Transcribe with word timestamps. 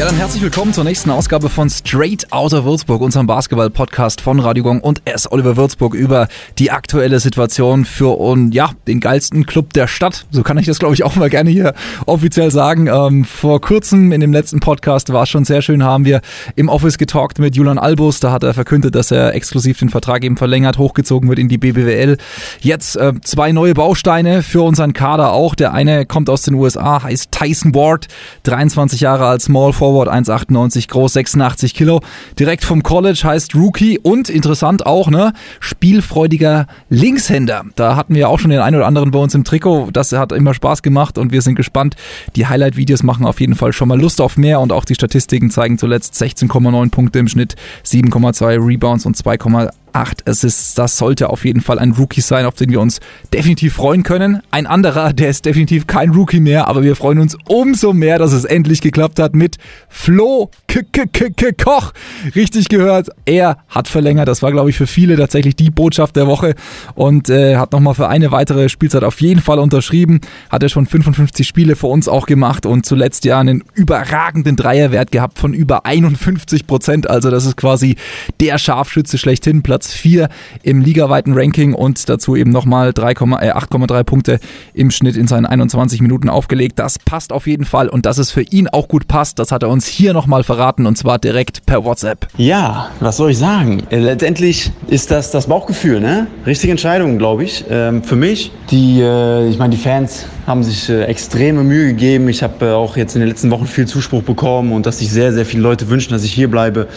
Ja, 0.00 0.06
dann 0.06 0.16
herzlich 0.16 0.42
willkommen 0.42 0.72
zur 0.72 0.84
nächsten 0.84 1.10
Ausgabe 1.10 1.50
von 1.50 1.68
Straight 1.68 2.28
Outta 2.30 2.64
Würzburg, 2.64 3.02
unserem 3.02 3.26
Basketball-Podcast 3.26 4.22
von 4.22 4.40
Radio 4.40 4.64
Gong 4.64 4.80
und 4.80 5.02
S. 5.04 5.30
Oliver 5.30 5.58
Würzburg 5.58 5.92
über 5.92 6.28
die 6.58 6.70
aktuelle 6.70 7.20
Situation 7.20 7.84
für 7.84 8.18
und, 8.18 8.54
ja, 8.54 8.70
den 8.88 9.00
geilsten 9.00 9.44
Club 9.44 9.74
der 9.74 9.88
Stadt. 9.88 10.24
So 10.30 10.42
kann 10.42 10.56
ich 10.56 10.64
das, 10.64 10.78
glaube 10.78 10.94
ich, 10.94 11.04
auch 11.04 11.16
mal 11.16 11.28
gerne 11.28 11.50
hier 11.50 11.74
offiziell 12.06 12.50
sagen. 12.50 12.86
Ähm, 12.86 13.26
vor 13.26 13.60
kurzem 13.60 14.10
in 14.12 14.22
dem 14.22 14.32
letzten 14.32 14.60
Podcast 14.60 15.12
war 15.12 15.24
es 15.24 15.28
schon 15.28 15.44
sehr 15.44 15.60
schön, 15.60 15.84
haben 15.84 16.06
wir 16.06 16.22
im 16.56 16.70
Office 16.70 16.96
getalkt 16.96 17.38
mit 17.38 17.54
Julian 17.54 17.76
Albus. 17.78 18.20
Da 18.20 18.32
hat 18.32 18.42
er 18.42 18.54
verkündet, 18.54 18.94
dass 18.94 19.10
er 19.10 19.34
exklusiv 19.34 19.80
den 19.80 19.90
Vertrag 19.90 20.24
eben 20.24 20.38
verlängert, 20.38 20.78
hochgezogen 20.78 21.28
wird 21.28 21.38
in 21.38 21.50
die 21.50 21.58
BBWL. 21.58 22.16
Jetzt 22.62 22.96
äh, 22.96 23.12
zwei 23.22 23.52
neue 23.52 23.74
Bausteine 23.74 24.42
für 24.42 24.62
unseren 24.62 24.94
Kader 24.94 25.34
auch. 25.34 25.54
Der 25.54 25.74
eine 25.74 26.06
kommt 26.06 26.30
aus 26.30 26.40
den 26.40 26.54
USA, 26.54 27.02
heißt 27.02 27.32
Tyson 27.32 27.74
Ward, 27.74 28.08
23 28.44 29.02
Jahre 29.02 29.26
als 29.26 29.44
Small 29.44 29.74
Forward 29.74 29.89
Forward 29.90 30.08
1,98 30.08 30.88
groß, 30.88 31.14
86 31.14 31.74
Kilo. 31.74 32.00
Direkt 32.38 32.62
vom 32.62 32.84
College 32.84 33.22
heißt 33.24 33.56
Rookie 33.56 33.98
und 33.98 34.28
interessant 34.28 34.86
auch, 34.86 35.10
ne? 35.10 35.32
Spielfreudiger 35.58 36.68
Linkshänder. 36.90 37.64
Da 37.74 37.96
hatten 37.96 38.14
wir 38.14 38.28
auch 38.28 38.38
schon 38.38 38.52
den 38.52 38.60
einen 38.60 38.76
oder 38.76 38.86
anderen 38.86 39.10
bei 39.10 39.18
uns 39.18 39.34
im 39.34 39.42
Trikot. 39.42 39.88
Das 39.92 40.12
hat 40.12 40.30
immer 40.30 40.54
Spaß 40.54 40.82
gemacht 40.82 41.18
und 41.18 41.32
wir 41.32 41.42
sind 41.42 41.56
gespannt. 41.56 41.96
Die 42.36 42.46
Highlight-Videos 42.46 43.02
machen 43.02 43.26
auf 43.26 43.40
jeden 43.40 43.56
Fall 43.56 43.72
schon 43.72 43.88
mal 43.88 44.00
Lust 44.00 44.20
auf 44.20 44.36
mehr 44.36 44.60
und 44.60 44.70
auch 44.70 44.84
die 44.84 44.94
Statistiken 44.94 45.50
zeigen 45.50 45.76
zuletzt 45.76 46.14
16,9 46.14 46.90
Punkte 46.92 47.18
im 47.18 47.26
Schnitt, 47.26 47.56
7,2 47.84 48.64
Rebounds 48.64 49.06
und 49.06 49.16
2,8 49.16 49.70
acht 49.94 50.28
Assists. 50.28 50.74
Das 50.74 50.96
sollte 50.96 51.30
auf 51.30 51.44
jeden 51.44 51.60
Fall 51.60 51.78
ein 51.78 51.92
Rookie 51.92 52.20
sein, 52.20 52.46
auf 52.46 52.54
den 52.54 52.70
wir 52.70 52.80
uns 52.80 53.00
definitiv 53.32 53.74
freuen 53.74 54.02
können. 54.02 54.42
Ein 54.50 54.66
anderer, 54.66 55.12
der 55.12 55.30
ist 55.30 55.44
definitiv 55.46 55.86
kein 55.86 56.10
Rookie 56.10 56.40
mehr, 56.40 56.68
aber 56.68 56.82
wir 56.82 56.96
freuen 56.96 57.18
uns 57.18 57.36
umso 57.46 57.92
mehr, 57.92 58.18
dass 58.18 58.32
es 58.32 58.44
endlich 58.44 58.80
geklappt 58.80 59.18
hat 59.18 59.34
mit 59.34 59.56
Flo 59.88 60.50
K 60.66 60.80
-K 60.80 61.34
-K 61.34 61.62
Koch. 61.62 61.92
Richtig 62.34 62.68
gehört, 62.68 63.08
er 63.24 63.58
hat 63.68 63.88
verlängert. 63.88 64.28
Das 64.28 64.42
war, 64.42 64.52
glaube 64.52 64.70
ich, 64.70 64.76
für 64.76 64.86
viele 64.86 65.16
tatsächlich 65.16 65.56
die 65.56 65.70
Botschaft 65.70 66.16
der 66.16 66.26
Woche 66.26 66.54
und 66.94 67.28
äh, 67.28 67.56
hat 67.56 67.72
nochmal 67.72 67.94
für 67.94 68.08
eine 68.08 68.30
weitere 68.32 68.68
Spielzeit 68.68 69.04
auf 69.04 69.20
jeden 69.20 69.40
Fall 69.40 69.58
unterschrieben. 69.58 70.20
Hat 70.50 70.62
er 70.62 70.68
schon 70.68 70.86
55 70.86 71.46
Spiele 71.46 71.76
für 71.76 71.86
uns 71.86 72.08
auch 72.08 72.26
gemacht 72.26 72.66
und 72.66 72.86
zuletzt 72.86 73.24
ja 73.24 73.38
einen 73.38 73.64
überragenden 73.74 74.56
Dreierwert 74.56 75.12
gehabt 75.12 75.38
von 75.38 75.54
über 75.54 75.86
51 75.86 76.66
Prozent. 76.66 77.08
Also 77.08 77.30
das 77.30 77.46
ist 77.46 77.56
quasi 77.56 77.96
der 78.40 78.58
Scharfschütze 78.58 79.18
schlechthin. 79.18 79.62
Platz 79.62 79.79
Platz 79.80 79.92
4 79.94 80.28
im 80.62 80.82
ligaweiten 80.82 81.32
Ranking 81.32 81.72
und 81.72 82.06
dazu 82.10 82.36
eben 82.36 82.50
nochmal 82.50 82.90
8,3 82.90 84.04
Punkte 84.04 84.38
im 84.74 84.90
Schnitt 84.90 85.16
in 85.16 85.26
seinen 85.26 85.46
21 85.46 86.02
Minuten 86.02 86.28
aufgelegt. 86.28 86.78
Das 86.78 86.98
passt 86.98 87.32
auf 87.32 87.46
jeden 87.46 87.64
Fall 87.64 87.88
und 87.88 88.04
dass 88.04 88.18
es 88.18 88.30
für 88.30 88.42
ihn 88.42 88.68
auch 88.68 88.88
gut 88.88 89.08
passt, 89.08 89.38
das 89.38 89.52
hat 89.52 89.62
er 89.62 89.70
uns 89.70 89.86
hier 89.86 90.12
nochmal 90.12 90.44
verraten 90.44 90.84
und 90.84 90.98
zwar 90.98 91.18
direkt 91.18 91.64
per 91.64 91.82
WhatsApp. 91.82 92.28
Ja, 92.36 92.90
was 93.00 93.16
soll 93.16 93.30
ich 93.30 93.38
sagen? 93.38 93.82
Äh, 93.88 94.00
letztendlich 94.00 94.70
ist 94.88 95.10
das 95.10 95.30
das 95.30 95.46
Bauchgefühl, 95.46 96.00
ne? 96.00 96.26
Richtige 96.44 96.72
Entscheidung, 96.72 97.16
glaube 97.16 97.44
ich. 97.44 97.64
Ähm, 97.70 98.02
für 98.02 98.16
mich, 98.16 98.52
die, 98.70 99.00
äh, 99.00 99.48
ich 99.48 99.58
meine, 99.58 99.74
die 99.74 99.80
Fans 99.80 100.26
haben 100.50 100.64
sich 100.64 100.88
äh, 100.88 101.04
extreme 101.04 101.62
Mühe 101.62 101.86
gegeben. 101.86 102.28
Ich 102.28 102.42
habe 102.42 102.66
äh, 102.66 102.72
auch 102.72 102.96
jetzt 102.96 103.14
in 103.14 103.20
den 103.20 103.28
letzten 103.28 103.50
Wochen 103.52 103.66
viel 103.66 103.86
Zuspruch 103.86 104.22
bekommen 104.22 104.72
und 104.72 104.84
dass 104.84 104.98
sich 104.98 105.10
sehr, 105.10 105.32
sehr 105.32 105.46
viele 105.46 105.62
Leute 105.62 105.88
wünschen, 105.88 106.12
dass 106.12 106.24
ich 106.24 106.32
hier 106.32 106.50
bleibe. 106.50 106.88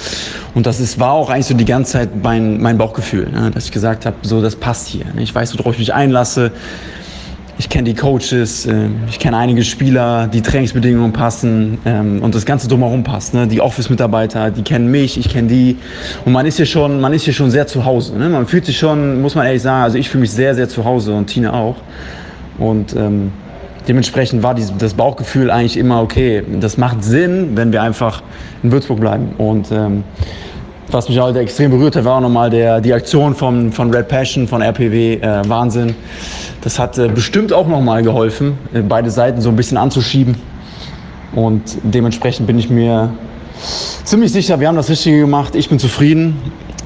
Und 0.55 0.65
das 0.65 0.79
ist, 0.79 0.99
war 0.99 1.11
auch 1.11 1.29
eigentlich 1.29 1.45
so 1.45 1.53
die 1.53 1.63
ganze 1.63 1.93
Zeit 1.93 2.09
mein, 2.21 2.59
mein 2.59 2.77
Bauchgefühl, 2.77 3.29
ne? 3.29 3.51
dass 3.53 3.65
ich 3.65 3.71
gesagt 3.71 4.05
habe, 4.07 4.17
so, 4.23 4.41
das 4.41 4.55
passt 4.55 4.87
hier. 4.87 5.05
Ne? 5.13 5.21
Ich 5.21 5.33
weiß, 5.33 5.57
worauf 5.59 5.73
ich 5.73 5.79
mich 5.79 5.93
einlasse. 5.93 6.51
Ich 7.59 7.69
kenne 7.69 7.83
die 7.83 7.93
Coaches, 7.93 8.65
äh, 8.65 8.87
ich 9.07 9.19
kenne 9.19 9.37
einige 9.37 9.63
Spieler, 9.63 10.25
die 10.25 10.41
Trainingsbedingungen 10.41 11.13
passen 11.13 11.77
ähm, 11.85 12.23
und 12.23 12.33
das 12.33 12.47
Ganze 12.47 12.67
drumherum 12.67 13.03
passt. 13.03 13.35
Ne? 13.35 13.45
Die 13.45 13.61
Office-Mitarbeiter, 13.61 14.49
die 14.49 14.63
kennen 14.63 14.89
mich, 14.89 15.19
ich 15.19 15.29
kenne 15.29 15.47
die. 15.47 15.77
Und 16.25 16.33
man 16.33 16.47
ist 16.47 16.57
hier 16.57 16.65
schon, 16.65 16.99
man 16.99 17.13
ist 17.13 17.25
hier 17.25 17.33
schon 17.33 17.51
sehr 17.51 17.67
zu 17.67 17.85
Hause. 17.85 18.17
Ne? 18.17 18.29
Man 18.29 18.47
fühlt 18.47 18.65
sich 18.65 18.79
schon, 18.79 19.21
muss 19.21 19.35
man 19.35 19.45
ehrlich 19.45 19.61
sagen, 19.61 19.83
also 19.83 19.99
ich 19.99 20.09
fühle 20.09 20.21
mich 20.21 20.31
sehr, 20.31 20.55
sehr 20.55 20.67
zu 20.67 20.83
Hause 20.83 21.13
und 21.13 21.27
Tina 21.27 21.53
auch. 21.53 21.75
Und 22.57 22.95
ähm, 22.95 23.31
dementsprechend 23.87 24.43
war 24.43 24.55
das 24.55 24.93
Bauchgefühl 24.93 25.49
eigentlich 25.51 25.77
immer 25.77 26.01
okay. 26.01 26.43
Das 26.59 26.77
macht 26.77 27.03
Sinn, 27.03 27.51
wenn 27.55 27.71
wir 27.71 27.81
einfach 27.81 28.21
in 28.61 28.71
Würzburg 28.71 28.99
bleiben. 28.99 29.33
Und 29.37 29.71
ähm, 29.71 30.03
was 30.91 31.09
mich 31.09 31.19
halt 31.19 31.35
extrem 31.37 31.71
berührt 31.71 31.95
hat, 31.95 32.05
war 32.05 32.17
auch 32.17 32.21
nochmal 32.21 32.49
der, 32.49 32.79
die 32.79 32.93
Aktion 32.93 33.33
von, 33.33 33.71
von 33.71 33.93
Red 33.93 34.07
Passion, 34.07 34.47
von 34.47 34.61
RPW. 34.61 35.15
Äh, 35.15 35.41
Wahnsinn. 35.47 35.95
Das 36.61 36.77
hat 36.77 36.97
äh, 36.97 37.07
bestimmt 37.07 37.51
auch 37.51 37.67
nochmal 37.67 38.03
geholfen, 38.03 38.57
äh, 38.73 38.81
beide 38.81 39.09
Seiten 39.09 39.41
so 39.41 39.49
ein 39.49 39.55
bisschen 39.55 39.77
anzuschieben. 39.77 40.35
Und 41.33 41.61
dementsprechend 41.81 42.45
bin 42.45 42.59
ich 42.59 42.69
mir 42.69 43.11
ziemlich 44.03 44.31
sicher, 44.31 44.59
wir 44.59 44.67
haben 44.67 44.75
das 44.75 44.89
Richtige 44.89 45.19
gemacht. 45.19 45.55
Ich 45.55 45.69
bin 45.69 45.79
zufrieden. 45.79 46.37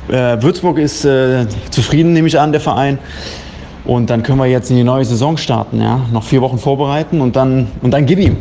Äh, 0.08 0.42
Würzburg 0.42 0.78
ist 0.78 1.04
äh, 1.04 1.46
zufrieden, 1.70 2.14
nehme 2.14 2.30
ich 2.30 2.40
an, 2.40 2.54
der 2.54 2.62
Verein. 2.62 2.98
Und 3.88 4.10
dann 4.10 4.22
können 4.22 4.38
wir 4.38 4.48
jetzt 4.48 4.70
in 4.70 4.76
die 4.76 4.84
neue 4.84 5.06
Saison 5.06 5.38
starten. 5.38 5.82
Ja? 5.82 6.02
Noch 6.12 6.24
vier 6.24 6.42
Wochen 6.42 6.58
vorbereiten 6.58 7.22
und 7.22 7.36
dann, 7.36 7.68
und 7.82 7.92
dann 7.92 8.06
gib 8.06 8.20
ihm. 8.20 8.36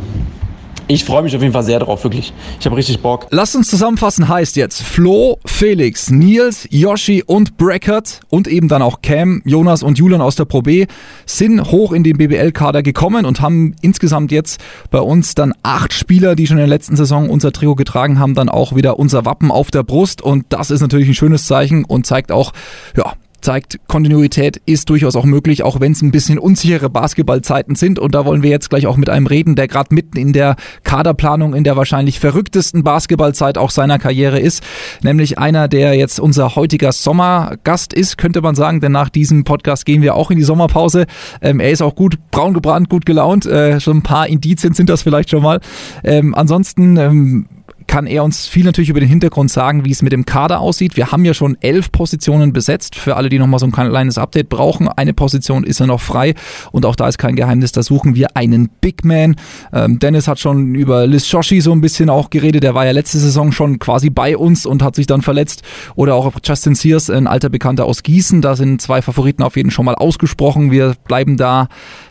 Ich 0.89 1.03
freue 1.03 1.21
mich 1.21 1.35
auf 1.35 1.41
jeden 1.41 1.53
Fall 1.53 1.63
sehr 1.63 1.79
drauf, 1.79 2.05
wirklich. 2.05 2.31
Ich 2.61 2.65
habe 2.65 2.77
richtig 2.77 3.01
Bock. 3.01 3.27
Lass 3.29 3.53
uns 3.55 3.69
zusammenfassen, 3.69 4.29
heißt 4.29 4.55
jetzt 4.55 4.81
Flo, 4.81 5.37
Felix, 5.45 6.09
Nils, 6.09 6.65
Yoshi 6.71 7.23
und 7.25 7.57
Brackert 7.57 8.21
und 8.29 8.47
eben 8.47 8.69
dann 8.69 8.81
auch 8.81 9.01
Cam, 9.01 9.41
Jonas 9.43 9.83
und 9.83 9.97
Julian 9.97 10.21
aus 10.21 10.37
der 10.37 10.45
Pro 10.45 10.61
B 10.61 10.85
sind 11.25 11.71
hoch 11.71 11.91
in 11.91 12.03
den 12.03 12.17
BBL-Kader 12.17 12.83
gekommen 12.83 13.25
und 13.25 13.41
haben 13.41 13.75
insgesamt 13.81 14.31
jetzt 14.31 14.61
bei 14.89 14.99
uns 14.99 15.35
dann 15.35 15.53
acht 15.61 15.91
Spieler, 15.91 16.35
die 16.35 16.47
schon 16.47 16.55
in 16.55 16.61
der 16.61 16.67
letzten 16.67 16.95
Saison 16.95 17.29
unser 17.29 17.51
Trio 17.51 17.75
getragen 17.75 18.17
haben, 18.17 18.33
dann 18.33 18.47
auch 18.47 18.73
wieder 18.73 18.97
unser 18.97 19.25
Wappen 19.25 19.51
auf 19.51 19.71
der 19.71 19.83
Brust 19.83 20.21
und 20.21 20.45
das 20.49 20.71
ist 20.71 20.79
natürlich 20.79 21.09
ein 21.09 21.15
schönes 21.15 21.47
Zeichen 21.47 21.83
und 21.83 22.05
zeigt 22.05 22.31
auch, 22.31 22.53
ja, 22.95 23.13
zeigt, 23.47 23.79
Kontinuität 23.87 24.61
ist 24.65 24.89
durchaus 24.89 25.15
auch 25.15 25.23
möglich, 25.23 25.63
auch 25.63 25.79
wenn 25.79 25.93
es 25.93 26.01
ein 26.01 26.11
bisschen 26.11 26.37
unsichere 26.37 26.89
Basketballzeiten 26.89 27.75
sind. 27.75 27.97
Und 27.97 28.13
da 28.13 28.25
wollen 28.25 28.43
wir 28.43 28.49
jetzt 28.49 28.69
gleich 28.69 28.87
auch 28.87 28.97
mit 28.97 29.09
einem 29.09 29.25
reden, 29.25 29.55
der 29.55 29.69
gerade 29.69 29.95
mitten 29.95 30.17
in 30.17 30.33
der 30.33 30.57
Kaderplanung 30.83 31.55
in 31.55 31.63
der 31.63 31.77
wahrscheinlich 31.77 32.19
verrücktesten 32.19 32.83
Basketballzeit 32.83 33.57
auch 33.57 33.69
seiner 33.69 33.99
Karriere 33.99 34.37
ist. 34.37 34.63
Nämlich 35.01 35.39
einer, 35.39 35.69
der 35.69 35.93
jetzt 35.93 36.19
unser 36.19 36.57
heutiger 36.57 36.91
Sommergast 36.91 37.93
ist, 37.93 38.17
könnte 38.17 38.41
man 38.41 38.53
sagen, 38.53 38.81
denn 38.81 38.91
nach 38.91 39.07
diesem 39.07 39.45
Podcast 39.45 39.85
gehen 39.85 40.01
wir 40.01 40.15
auch 40.15 40.29
in 40.29 40.37
die 40.37 40.43
Sommerpause. 40.43 41.05
Ähm, 41.41 41.61
er 41.61 41.71
ist 41.71 41.81
auch 41.81 41.95
gut 41.95 42.17
braun 42.31 42.53
gebrannt, 42.53 42.89
gut 42.89 43.05
gelaunt. 43.05 43.45
Äh, 43.45 43.79
schon 43.79 43.99
ein 43.99 44.03
paar 44.03 44.27
Indizien 44.27 44.73
sind 44.73 44.89
das 44.89 45.03
vielleicht 45.03 45.29
schon 45.29 45.41
mal. 45.41 45.61
Ähm, 46.03 46.35
ansonsten 46.35 46.97
ähm, 46.97 47.45
kann 47.87 48.07
er 48.07 48.23
uns 48.23 48.47
viel 48.47 48.65
natürlich 48.65 48.89
über 48.89 48.99
den 48.99 49.09
Hintergrund 49.09 49.49
sagen, 49.49 49.85
wie 49.85 49.91
es 49.91 50.01
mit 50.01 50.11
dem 50.11 50.25
Kader 50.25 50.59
aussieht. 50.59 50.97
Wir 50.97 51.11
haben 51.11 51.25
ja 51.25 51.33
schon 51.33 51.57
elf 51.61 51.91
Positionen 51.91 52.53
besetzt. 52.53 52.95
Für 52.95 53.15
alle, 53.15 53.29
die 53.29 53.39
nochmal 53.39 53.59
so 53.59 53.65
ein 53.65 53.71
kleines 53.71 54.17
Update 54.17 54.49
brauchen, 54.49 54.87
eine 54.87 55.13
Position 55.13 55.63
ist 55.63 55.79
ja 55.79 55.87
noch 55.87 56.01
frei 56.01 56.35
und 56.71 56.85
auch 56.85 56.95
da 56.95 57.07
ist 57.07 57.17
kein 57.17 57.35
Geheimnis, 57.35 57.71
da 57.71 57.83
suchen 57.83 58.15
wir 58.15 58.35
einen 58.35 58.69
Big 58.81 59.05
Man. 59.05 59.35
Ähm, 59.73 59.99
Dennis 59.99 60.27
hat 60.27 60.39
schon 60.39 60.75
über 60.75 61.07
Liz 61.07 61.27
Shoshi 61.27 61.61
so 61.61 61.71
ein 61.71 61.81
bisschen 61.81 62.09
auch 62.09 62.29
geredet. 62.29 62.63
Der 62.63 62.75
war 62.75 62.85
ja 62.85 62.91
letzte 62.91 63.19
Saison 63.19 63.51
schon 63.51 63.79
quasi 63.79 64.09
bei 64.09 64.37
uns 64.37 64.65
und 64.65 64.83
hat 64.83 64.95
sich 64.95 65.07
dann 65.07 65.21
verletzt. 65.21 65.63
Oder 65.95 66.15
auch 66.15 66.31
Justin 66.43 66.75
Sears, 66.75 67.09
ein 67.09 67.27
alter 67.27 67.49
Bekannter 67.49 67.85
aus 67.85 68.03
Gießen. 68.03 68.41
Da 68.41 68.55
sind 68.55 68.81
zwei 68.81 69.01
Favoriten 69.01 69.43
auf 69.43 69.55
jeden 69.55 69.71
schon 69.71 69.85
mal 69.85 69.95
ausgesprochen. 69.95 70.71
Wir 70.71 70.95
bleiben 71.07 71.37
da 71.37 71.67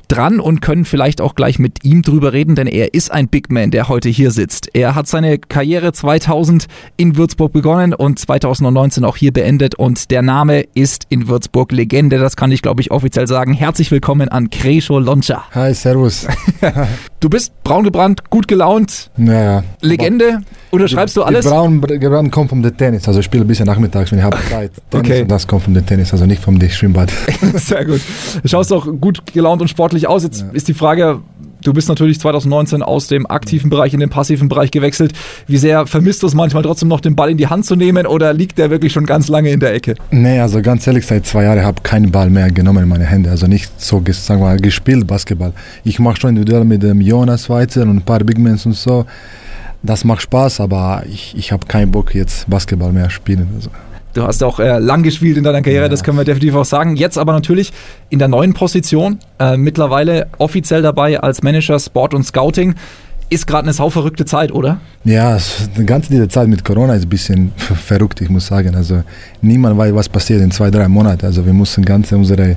dran 0.08 0.40
und 0.40 0.60
können 0.60 0.84
vielleicht 0.84 1.20
auch 1.20 1.34
gleich 1.34 1.58
mit 1.58 1.84
ihm 1.84 2.02
drüber 2.02 2.32
reden, 2.32 2.54
denn 2.54 2.66
er 2.66 2.94
ist 2.94 3.10
ein 3.10 3.28
Big 3.28 3.50
Man, 3.50 3.70
der 3.70 3.88
heute 3.88 4.08
hier 4.08 4.30
sitzt. 4.30 4.68
Er 4.74 4.94
hat 4.94 5.06
seine 5.06 5.38
Karriere 5.38 5.92
2000 5.92 6.66
in 6.96 7.16
Würzburg 7.16 7.52
begonnen 7.52 7.94
und 7.94 8.18
2019 8.18 9.04
auch 9.04 9.16
hier 9.16 9.32
beendet 9.32 9.74
und 9.74 10.10
der 10.10 10.22
Name 10.22 10.64
ist 10.74 11.06
in 11.08 11.28
Würzburg 11.28 11.72
Legende, 11.72 12.18
das 12.18 12.36
kann 12.36 12.52
ich 12.52 12.62
glaube 12.62 12.80
ich 12.80 12.90
offiziell 12.90 13.26
sagen. 13.26 13.52
Herzlich 13.52 13.90
willkommen 13.90 14.28
an 14.28 14.50
Kresho 14.50 14.98
Loncha. 14.98 15.44
Hi, 15.52 15.74
servus. 15.74 16.26
du 17.20 17.28
bist 17.28 17.52
braun 17.64 17.84
gebrannt, 17.84 18.30
gut 18.30 18.48
gelaunt. 18.48 19.10
Naja. 19.16 19.64
Legende 19.80 20.40
oder 20.70 20.88
schreibst 20.88 21.16
du 21.16 21.22
alles? 21.22 21.44
Die 21.44 21.50
braun 21.50 21.80
gebrannt 21.80 22.30
kommt 22.32 22.50
vom 22.50 22.76
Tennis, 22.76 23.06
also 23.08 23.20
ich 23.20 23.26
spiele 23.26 23.44
ein 23.44 23.48
bisschen 23.48 23.66
nachmittags, 23.66 24.12
wenn 24.12 24.18
ich 24.18 24.24
habe 24.24 24.36
Zeit. 24.50 24.72
Tennis 24.90 25.10
okay. 25.10 25.24
das 25.26 25.46
kommt 25.46 25.62
vom 25.62 25.86
Tennis, 25.86 26.12
also 26.12 26.26
nicht 26.26 26.42
vom 26.42 26.60
Schwimmbad. 26.60 27.10
Sehr 27.54 27.84
gut. 27.84 28.00
Du 28.42 28.48
schaust 28.48 28.72
auch 28.72 28.86
gut 29.00 29.32
gelaunt 29.32 29.62
und 29.62 29.68
sportlich 29.68 29.95
sportlich 29.96 30.08
aus. 30.08 30.22
Jetzt 30.22 30.40
ja. 30.42 30.46
ist 30.52 30.68
die 30.68 30.74
Frage, 30.74 31.20
du 31.62 31.72
bist 31.72 31.88
natürlich 31.88 32.20
2019 32.20 32.82
aus 32.82 33.08
dem 33.08 33.26
aktiven 33.26 33.70
Bereich 33.70 33.94
in 33.94 34.00
den 34.00 34.10
passiven 34.10 34.48
Bereich 34.48 34.70
gewechselt. 34.70 35.12
Wie 35.46 35.56
sehr 35.56 35.86
vermisst 35.86 36.22
du 36.22 36.26
es 36.26 36.34
manchmal 36.34 36.62
trotzdem 36.62 36.88
noch, 36.88 37.00
den 37.00 37.16
Ball 37.16 37.30
in 37.30 37.36
die 37.36 37.46
Hand 37.46 37.64
zu 37.64 37.76
nehmen 37.76 38.06
oder 38.06 38.32
liegt 38.32 38.58
der 38.58 38.70
wirklich 38.70 38.92
schon 38.92 39.06
ganz 39.06 39.28
lange 39.28 39.50
in 39.50 39.60
der 39.60 39.74
Ecke? 39.74 39.94
Nee, 40.10 40.40
also 40.40 40.60
ganz 40.62 40.86
ehrlich, 40.86 41.06
seit 41.06 41.26
zwei 41.26 41.44
Jahren 41.44 41.62
habe 41.62 41.76
ich 41.78 41.82
keinen 41.82 42.10
Ball 42.10 42.30
mehr 42.30 42.50
genommen 42.50 42.84
in 42.84 42.88
meine 42.88 43.04
Hände. 43.04 43.30
Also 43.30 43.46
nicht 43.46 43.80
so, 43.80 44.02
sagen 44.10 44.40
wir 44.40 44.46
mal, 44.46 44.58
gespielt 44.58 45.06
Basketball. 45.06 45.52
Ich 45.84 45.98
mache 45.98 46.20
schon 46.20 46.30
individuell 46.30 46.64
mit 46.64 46.82
dem 46.82 47.00
Jonas 47.00 47.48
Weizer 47.48 47.82
und 47.82 47.96
ein 47.96 48.02
paar 48.02 48.20
Big 48.20 48.38
Men 48.38 48.58
und 48.64 48.74
so. 48.74 49.06
Das 49.82 50.04
macht 50.04 50.22
Spaß, 50.22 50.60
aber 50.60 51.04
ich, 51.08 51.34
ich 51.36 51.52
habe 51.52 51.66
keinen 51.66 51.92
Bock 51.92 52.14
jetzt 52.14 52.48
Basketball 52.50 52.92
mehr 52.92 53.10
spielen. 53.10 53.48
Also. 53.54 53.70
Du 54.16 54.22
hast 54.22 54.42
auch 54.42 54.58
äh, 54.60 54.78
lang 54.78 55.02
gespielt 55.02 55.36
in 55.36 55.44
deiner 55.44 55.60
Karriere, 55.60 55.84
ja. 55.84 55.88
das 55.90 56.02
können 56.02 56.16
wir 56.16 56.24
definitiv 56.24 56.54
auch 56.54 56.64
sagen. 56.64 56.96
Jetzt 56.96 57.18
aber 57.18 57.34
natürlich 57.34 57.70
in 58.08 58.18
der 58.18 58.28
neuen 58.28 58.54
Position, 58.54 59.18
äh, 59.38 59.58
mittlerweile 59.58 60.28
offiziell 60.38 60.80
dabei 60.80 61.20
als 61.20 61.42
Manager 61.42 61.78
Sport 61.78 62.14
und 62.14 62.24
Scouting. 62.24 62.74
ist 63.28 63.46
gerade 63.46 63.64
eine 63.64 63.74
sauverrückte 63.74 64.24
Zeit, 64.24 64.52
oder? 64.52 64.78
Ja, 65.04 65.36
die 65.76 65.84
ganze 65.84 66.10
diese 66.10 66.28
Zeit 66.28 66.48
mit 66.48 66.64
Corona 66.64 66.94
ist 66.94 67.02
ein 67.02 67.08
bisschen 67.10 67.52
verrückt, 67.56 68.22
ich 68.22 68.30
muss 68.30 68.46
sagen. 68.46 68.74
Also 68.74 69.02
niemand 69.42 69.76
weiß, 69.76 69.94
was 69.94 70.08
passiert 70.08 70.40
in 70.40 70.50
zwei, 70.50 70.70
drei 70.70 70.88
Monaten. 70.88 71.26
Also 71.26 71.44
wir 71.44 71.52
mussten 71.52 71.84
ganz 71.84 72.10
unsere, 72.12 72.56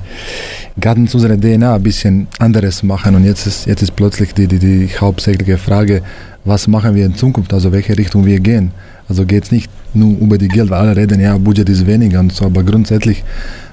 ganz 0.79 1.13
unsere 1.13 1.37
DNA 1.37 1.75
ein 1.75 1.83
bisschen 1.83 2.27
anderes 2.37 2.83
machen 2.83 3.15
und 3.15 3.25
jetzt 3.25 3.47
ist, 3.47 3.65
jetzt 3.65 3.81
ist 3.81 3.97
plötzlich 3.97 4.33
die, 4.33 4.47
die, 4.47 4.59
die 4.59 4.89
hauptsächliche 4.97 5.57
Frage, 5.57 6.03
was 6.45 6.67
machen 6.67 6.95
wir 6.95 7.05
in 7.05 7.15
Zukunft, 7.15 7.51
also 7.51 7.73
welche 7.73 7.97
Richtung 7.97 8.25
wir 8.25 8.39
gehen. 8.39 8.71
Also 9.09 9.25
geht 9.25 9.43
es 9.45 9.51
nicht 9.51 9.69
nur 9.93 10.17
über 10.19 10.37
die 10.37 10.47
Geld, 10.47 10.69
weil 10.69 10.79
alle 10.79 10.95
reden, 10.95 11.19
ja, 11.19 11.37
Budget 11.37 11.67
ist 11.67 11.85
weniger 11.85 12.19
und 12.19 12.31
so, 12.31 12.45
aber 12.45 12.63
grundsätzlich, 12.63 13.23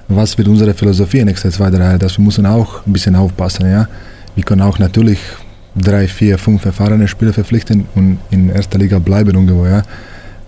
was 0.09 0.37
wird 0.39 0.49
unsere 0.49 0.73
Philosophie 0.73 1.19
in 1.19 1.27
nächsten 1.27 1.53
zwei, 1.53 1.71
drei 1.71 1.85
Jahren? 1.85 1.99
Das 1.99 2.17
wir 2.17 2.25
müssen 2.25 2.47
auch 2.47 2.87
ein 2.87 2.93
bisschen 2.93 3.15
aufpassen, 3.15 3.71
ja. 3.71 3.87
Wir 4.35 4.45
können 4.45 4.63
auch 4.63 4.79
natürlich 4.79 5.19
drei, 5.77 6.09
vier, 6.09 6.39
fünf 6.39 6.65
erfahrene 6.65 7.07
Spieler 7.07 7.35
verpflichten 7.35 7.87
und 7.95 8.19
in 8.31 8.49
erster 8.49 8.79
Liga 8.79 8.99
bleiben 8.99 9.35
irgendwo, 9.35 9.67
ja. 9.67 9.83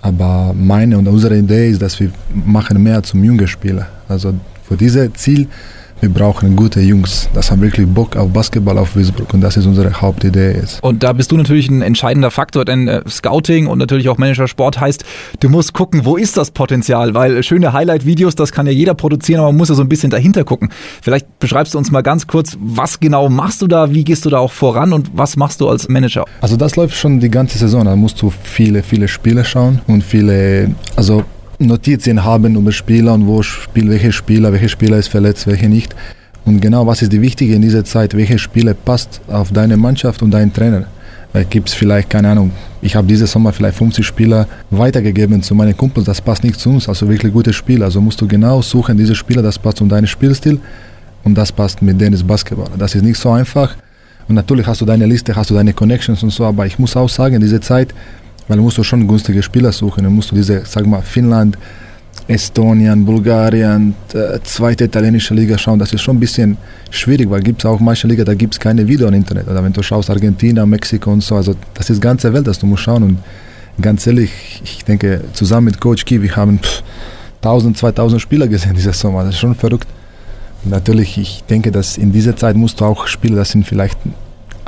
Aber 0.00 0.54
meine 0.54 0.96
und 0.96 1.06
unsere 1.06 1.36
Idee 1.36 1.70
ist, 1.70 1.82
dass 1.82 2.00
wir 2.00 2.10
machen 2.32 2.82
mehr 2.82 3.02
zum 3.02 3.22
jungen 3.22 3.46
Spieler. 3.46 3.88
Also 4.08 4.32
für 4.66 4.76
dieses 4.76 5.12
Ziel 5.14 5.48
wir 6.00 6.08
brauchen 6.08 6.54
gute 6.54 6.80
Jungs. 6.80 7.28
Das 7.34 7.50
haben 7.50 7.60
wirklich 7.60 7.86
Bock 7.86 8.16
auf 8.16 8.32
Basketball 8.32 8.78
auf 8.78 8.96
Wiesbrück 8.96 9.34
und 9.34 9.40
das 9.40 9.56
ist 9.56 9.66
unsere 9.66 10.00
Hauptidee 10.00 10.52
jetzt. 10.52 10.82
Und 10.82 11.02
da 11.02 11.12
bist 11.12 11.32
du 11.32 11.36
natürlich 11.36 11.68
ein 11.68 11.82
entscheidender 11.82 12.30
Faktor, 12.30 12.64
denn 12.64 12.88
äh, 12.88 13.02
Scouting 13.08 13.66
und 13.66 13.78
natürlich 13.78 14.08
auch 14.08 14.18
Manager 14.18 14.46
Sport 14.46 14.80
heißt, 14.80 15.04
du 15.40 15.48
musst 15.48 15.72
gucken, 15.72 16.04
wo 16.04 16.16
ist 16.16 16.36
das 16.36 16.50
Potenzial, 16.50 17.14
weil 17.14 17.42
schöne 17.42 17.72
Highlight-Videos, 17.72 18.34
das 18.34 18.52
kann 18.52 18.66
ja 18.66 18.72
jeder 18.72 18.94
produzieren, 18.94 19.40
aber 19.40 19.48
man 19.48 19.56
muss 19.56 19.68
ja 19.68 19.74
so 19.74 19.82
ein 19.82 19.88
bisschen 19.88 20.10
dahinter 20.10 20.44
gucken. 20.44 20.70
Vielleicht 21.02 21.38
beschreibst 21.38 21.74
du 21.74 21.78
uns 21.78 21.90
mal 21.90 22.02
ganz 22.02 22.26
kurz, 22.26 22.56
was 22.60 23.00
genau 23.00 23.28
machst 23.28 23.62
du 23.62 23.66
da, 23.66 23.92
wie 23.92 24.04
gehst 24.04 24.24
du 24.24 24.30
da 24.30 24.38
auch 24.38 24.52
voran 24.52 24.92
und 24.92 25.10
was 25.14 25.36
machst 25.36 25.60
du 25.60 25.68
als 25.68 25.88
Manager? 25.88 26.24
Also 26.40 26.56
das 26.56 26.76
läuft 26.76 26.96
schon 26.96 27.20
die 27.20 27.30
ganze 27.30 27.58
Saison, 27.58 27.84
da 27.84 27.96
musst 27.96 28.22
du 28.22 28.32
viele, 28.42 28.82
viele 28.82 29.08
Spiele 29.08 29.44
schauen 29.44 29.80
und 29.86 30.04
viele, 30.04 30.74
also 30.96 31.24
Notizen 31.58 32.22
haben 32.22 32.54
über 32.54 32.70
Spieler 32.70 33.14
und 33.14 33.26
wo 33.26 33.42
spielt 33.42 33.88
welcher 33.88 34.12
Spieler, 34.12 34.52
welcher 34.52 34.68
Spieler 34.68 34.98
ist 34.98 35.08
verletzt, 35.08 35.46
welcher 35.48 35.68
nicht. 35.68 35.94
Und 36.44 36.60
genau 36.60 36.86
was 36.86 37.02
ist 37.02 37.12
die 37.12 37.20
Wichtige 37.20 37.54
in 37.54 37.62
dieser 37.62 37.84
Zeit, 37.84 38.16
welcher 38.16 38.38
Spieler 38.38 38.74
passt 38.74 39.20
auf 39.26 39.50
deine 39.50 39.76
Mannschaft 39.76 40.22
und 40.22 40.30
deinen 40.30 40.52
Trainer. 40.52 40.84
Weil 41.32 41.44
gibt 41.44 41.68
es 41.68 41.74
vielleicht, 41.74 42.08
keine 42.08 42.30
Ahnung, 42.30 42.52
ich 42.80 42.94
habe 42.94 43.06
dieses 43.08 43.32
Sommer 43.32 43.52
vielleicht 43.52 43.76
50 43.76 44.06
Spieler 44.06 44.46
weitergegeben 44.70 45.42
zu 45.42 45.54
meinen 45.54 45.76
Kumpels, 45.76 46.06
das 46.06 46.20
passt 46.20 46.44
nicht 46.44 46.58
zu 46.60 46.70
uns, 46.70 46.88
also 46.88 47.08
wirklich 47.08 47.32
gute 47.32 47.52
Spieler. 47.52 47.86
Also 47.86 48.00
musst 48.00 48.20
du 48.20 48.28
genau 48.28 48.62
suchen, 48.62 48.96
diese 48.96 49.16
Spieler, 49.16 49.42
das 49.42 49.58
passt 49.58 49.78
zu 49.78 49.86
deinem 49.86 50.06
Spielstil 50.06 50.60
und 51.24 51.34
das 51.34 51.50
passt 51.50 51.82
mit 51.82 52.00
denen 52.00 52.24
Basketball. 52.26 52.68
Das 52.78 52.94
ist 52.94 53.02
nicht 53.02 53.18
so 53.18 53.30
einfach. 53.30 53.76
Und 54.28 54.36
natürlich 54.36 54.66
hast 54.66 54.80
du 54.80 54.84
deine 54.84 55.06
Liste, 55.06 55.34
hast 55.34 55.50
du 55.50 55.54
deine 55.54 55.72
Connections 55.72 56.22
und 56.22 56.30
so, 56.30 56.44
aber 56.44 56.66
ich 56.66 56.78
muss 56.78 56.96
auch 56.96 57.08
sagen, 57.08 57.40
diese 57.40 57.60
Zeit, 57.60 57.92
weil 58.48 58.56
du 58.56 58.62
musst 58.62 58.84
schon 58.84 59.06
günstige 59.06 59.42
Spieler 59.42 59.70
suchen. 59.72 60.04
Dann 60.04 60.14
musst 60.14 60.30
du 60.30 60.34
diese, 60.34 60.62
sag 60.64 60.86
mal, 60.86 61.02
Finnland, 61.02 61.56
Estonien, 62.26 63.04
Bulgarien, 63.04 63.94
äh, 64.12 64.38
zweite 64.42 64.84
italienische 64.84 65.34
Liga 65.34 65.56
schauen. 65.56 65.78
Das 65.78 65.92
ist 65.92 66.02
schon 66.02 66.16
ein 66.16 66.20
bisschen 66.20 66.56
schwierig, 66.90 67.30
weil 67.30 67.42
gibt 67.42 67.60
es 67.60 67.66
auch 67.66 67.80
manche 67.80 68.06
Liga, 68.06 68.24
da 68.24 68.34
gibt 68.34 68.54
es 68.54 68.60
keine 68.60 68.86
Video 68.86 69.08
im 69.08 69.14
Internet. 69.14 69.48
Oder 69.48 69.62
wenn 69.62 69.72
du 69.72 69.82
schaust 69.82 70.10
Argentinien, 70.10 70.68
Mexiko 70.68 71.12
und 71.12 71.22
so, 71.22 71.36
also 71.36 71.54
das 71.74 71.88
ist 71.90 71.96
die 71.96 72.00
ganze 72.00 72.32
Welt, 72.32 72.46
das 72.46 72.58
du 72.58 72.66
musst 72.66 72.82
schauen. 72.82 73.02
Und 73.02 73.18
ganz 73.80 74.06
ehrlich, 74.06 74.30
ich 74.64 74.84
denke, 74.84 75.22
zusammen 75.32 75.66
mit 75.66 75.80
Coach 75.80 76.04
wir 76.08 76.36
haben 76.36 76.58
pff, 76.58 76.82
1000, 77.42 77.78
2000 77.78 78.20
Spieler 78.20 78.48
gesehen 78.48 78.74
dieses 78.74 78.98
Sommer. 78.98 79.24
Das 79.24 79.34
ist 79.34 79.40
schon 79.40 79.54
verrückt. 79.54 79.88
Und 80.64 80.70
natürlich, 80.70 81.18
ich 81.18 81.44
denke, 81.48 81.70
dass 81.70 81.96
in 81.96 82.12
dieser 82.12 82.36
Zeit 82.36 82.56
musst 82.56 82.80
du 82.80 82.84
auch 82.84 83.06
Spieler, 83.06 83.36
das 83.36 83.50
sind 83.50 83.66
vielleicht 83.66 83.98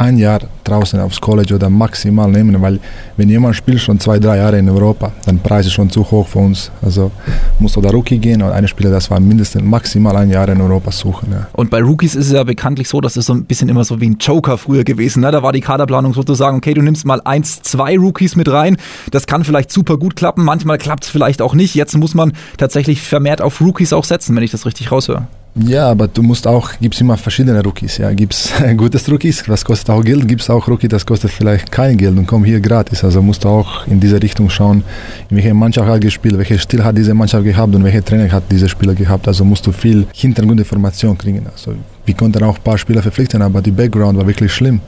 ein 0.01 0.17
Jahr 0.17 0.41
draußen 0.65 0.99
aufs 0.99 1.21
College 1.21 1.55
oder 1.55 1.69
maximal 1.69 2.31
nehmen, 2.31 2.61
weil 2.63 2.81
wenn 3.19 3.29
jemand 3.29 3.55
spielt 3.55 3.81
schon 3.81 4.01
zwei, 4.01 4.19
drei 4.19 4.39
Jahre 4.39 4.59
in 4.59 4.69
Europa, 4.69 5.13
dann 5.27 5.39
Preis 5.39 5.67
ist 5.67 5.73
schon 5.73 5.91
zu 5.91 6.11
hoch 6.11 6.27
für 6.27 6.39
uns. 6.39 6.71
Also 6.81 7.11
muss 7.59 7.77
oder 7.77 7.91
Rookie 7.91 8.19
gehen 8.19 8.41
und 8.41 8.51
eine 8.51 8.67
Spieler, 8.67 8.91
das 8.91 9.11
war 9.11 9.21
mindestens 9.21 9.63
maximal 9.63 10.17
ein 10.17 10.31
Jahr 10.31 10.49
in 10.49 10.61
Europa 10.61 10.91
suchen. 10.91 11.33
Ja. 11.33 11.47
Und 11.53 11.69
bei 11.69 11.83
Rookies 11.83 12.15
ist 12.15 12.27
es 12.27 12.33
ja 12.33 12.45
bekanntlich 12.45 12.89
so, 12.89 13.03
dass 13.03 13.17
es 13.17 13.27
so 13.27 13.35
ein 13.35 13.45
bisschen 13.45 13.69
immer 13.69 13.85
so 13.85 14.01
wie 14.01 14.09
ein 14.09 14.17
Joker 14.19 14.57
früher 14.57 14.85
gewesen. 14.85 15.21
Ne? 15.21 15.31
Da 15.31 15.43
war 15.43 15.53
die 15.53 15.61
Kaderplanung 15.61 16.15
sozusagen, 16.15 16.57
okay, 16.57 16.73
du 16.73 16.81
nimmst 16.81 17.05
mal 17.05 17.21
eins, 17.25 17.61
zwei 17.61 17.99
Rookies 17.99 18.37
mit 18.37 18.51
rein. 18.51 18.79
Das 19.11 19.27
kann 19.27 19.45
vielleicht 19.45 19.71
super 19.71 19.99
gut 19.99 20.17
klappen, 20.17 20.45
manchmal 20.45 20.79
klappt 20.79 21.05
es 21.05 21.11
vielleicht 21.11 21.43
auch 21.43 21.55
nicht. 21.55 21.75
Jetzt 21.75 21.95
muss 21.99 22.15
man 22.15 22.33
tatsächlich 22.57 23.03
vermehrt 23.03 23.43
auf 23.43 23.61
Rookies 23.61 23.93
auch 23.93 24.05
setzen, 24.05 24.35
wenn 24.35 24.43
ich 24.43 24.51
das 24.51 24.65
richtig 24.65 24.91
raushöre. 24.91 25.27
Ja, 25.57 25.91
aber 25.91 26.07
du 26.07 26.23
musst 26.23 26.47
auch, 26.47 26.71
gibt 26.81 26.95
es 26.95 27.01
immer 27.01 27.17
verschiedene 27.17 27.61
Rookies. 27.63 27.99
Ja, 27.99 28.13
gibt 28.13 28.35
es 28.35 28.53
gutes 28.77 29.11
Rookies, 29.11 29.43
das 29.47 29.65
kostet 29.65 29.91
auch 29.91 30.03
Geld, 30.05 30.27
gibt 30.29 30.43
es 30.43 30.51
auch 30.51 30.67
Rookies, 30.69 30.91
das 30.91 31.05
kostet 31.05 31.31
vielleicht 31.33 31.73
kein 31.73 31.97
Geld 31.97 32.17
und 32.17 32.27
kommt 32.27 32.47
hier 32.47 32.61
gratis. 32.61 33.03
Also 33.03 33.21
musst 33.21 33.45
du 33.45 33.49
auch 33.49 33.87
in 33.89 33.99
diese 33.99 34.23
Richtung 34.23 34.49
schauen, 34.49 34.85
in 35.29 35.37
welche 35.37 35.53
Mannschaft 35.53 35.89
hat 35.89 36.01
gespielt, 36.01 36.39
welcher 36.39 36.59
Stil 36.59 36.85
hat 36.85 36.97
diese 36.97 37.15
Mannschaft 37.15 37.45
gehabt 37.45 37.75
und 37.75 37.83
welcher 37.83 38.05
Trainer 38.05 38.31
hat 38.31 38.45
diese 38.51 38.69
Spieler 38.69 38.95
gehabt. 38.95 39.27
Also 39.27 39.45
musst 39.45 39.67
du 39.67 39.73
viel 39.73 40.07
Hintergrundinformation 40.15 41.19
kriegen. 41.19 41.45
Also 41.51 41.75
wir 42.05 42.15
konnten 42.15 42.43
auch 42.45 42.57
ein 42.57 42.63
paar 42.63 42.79
Spieler 42.79 43.03
verpflichten, 43.03 43.43
aber 43.43 43.61
die 43.61 43.73
Background 43.73 44.19
war 44.19 44.27
wirklich 44.27 44.53
schlimm. 44.53 44.81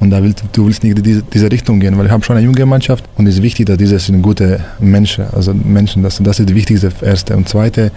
Und 0.00 0.10
da 0.10 0.22
willst, 0.22 0.42
du 0.52 0.66
willst 0.66 0.84
nicht 0.84 0.96
in 0.96 1.02
diese, 1.02 1.22
diese 1.22 1.50
Richtung 1.50 1.80
gehen, 1.80 1.98
weil 1.98 2.06
ich 2.06 2.12
habe 2.12 2.24
schon 2.24 2.36
eine 2.36 2.46
junge 2.46 2.64
Mannschaft 2.64 3.04
und 3.16 3.26
es 3.26 3.34
ist 3.34 3.42
wichtig, 3.42 3.66
dass 3.66 3.76
diese 3.76 3.98
sind 3.98 4.22
gute 4.22 4.60
Menschen, 4.78 5.24
also 5.32 5.52
Menschen, 5.52 6.04
das, 6.04 6.18
das 6.22 6.38
ist 6.38 6.48
das 6.48 6.54
Wichtigste 6.54 6.92
erste. 7.02 7.36
Und 7.36 7.48
zweite, 7.48 7.90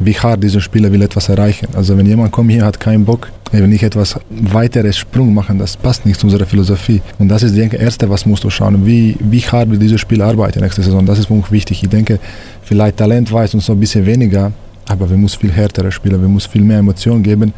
wie 0.00 0.18
hart 0.18 0.42
dieser 0.42 0.60
Spieler 0.60 0.90
will 0.90 1.02
etwas 1.02 1.28
erreichen. 1.28 1.68
Also 1.74 1.96
wenn 1.96 2.06
jemand 2.06 2.32
kommt 2.32 2.50
hier, 2.50 2.64
hat 2.64 2.80
keinen 2.80 3.04
Bock, 3.04 3.30
will 3.52 3.68
nicht 3.68 3.82
etwas 3.82 4.18
weiteres 4.30 4.96
Sprung 4.96 5.32
machen, 5.34 5.58
das 5.58 5.76
passt 5.76 6.06
nicht 6.06 6.18
zu 6.18 6.26
unserer 6.26 6.46
Philosophie. 6.46 7.02
Und 7.18 7.28
das 7.28 7.42
ist, 7.42 7.54
denke 7.54 7.76
ich, 7.76 7.82
das 7.82 7.92
Erste, 7.92 8.08
was 8.08 8.24
musst 8.24 8.42
du 8.42 8.50
schauen, 8.50 8.84
wie, 8.86 9.16
wie 9.20 9.40
hart 9.40 9.70
will 9.70 9.78
dieser 9.78 9.98
Spieler 9.98 10.26
arbeiten 10.26 10.60
nächste 10.60 10.82
Saison. 10.82 11.04
Das 11.04 11.18
ist 11.18 11.26
für 11.26 11.34
uns 11.34 11.50
wichtig. 11.50 11.82
Ich 11.82 11.88
denke, 11.88 12.18
vielleicht 12.62 12.96
Talent 12.96 13.30
weiß 13.30 13.54
uns 13.54 13.66
so 13.66 13.74
ein 13.74 13.80
bisschen 13.80 14.06
weniger, 14.06 14.52
aber 14.88 15.08
wir 15.08 15.18
müssen 15.18 15.38
viel 15.38 15.52
härtere 15.52 15.92
spielen, 15.92 16.20
wir 16.20 16.28
müssen 16.28 16.50
viel 16.50 16.62
mehr 16.62 16.78
Emotionen 16.78 17.22
geben. 17.22 17.52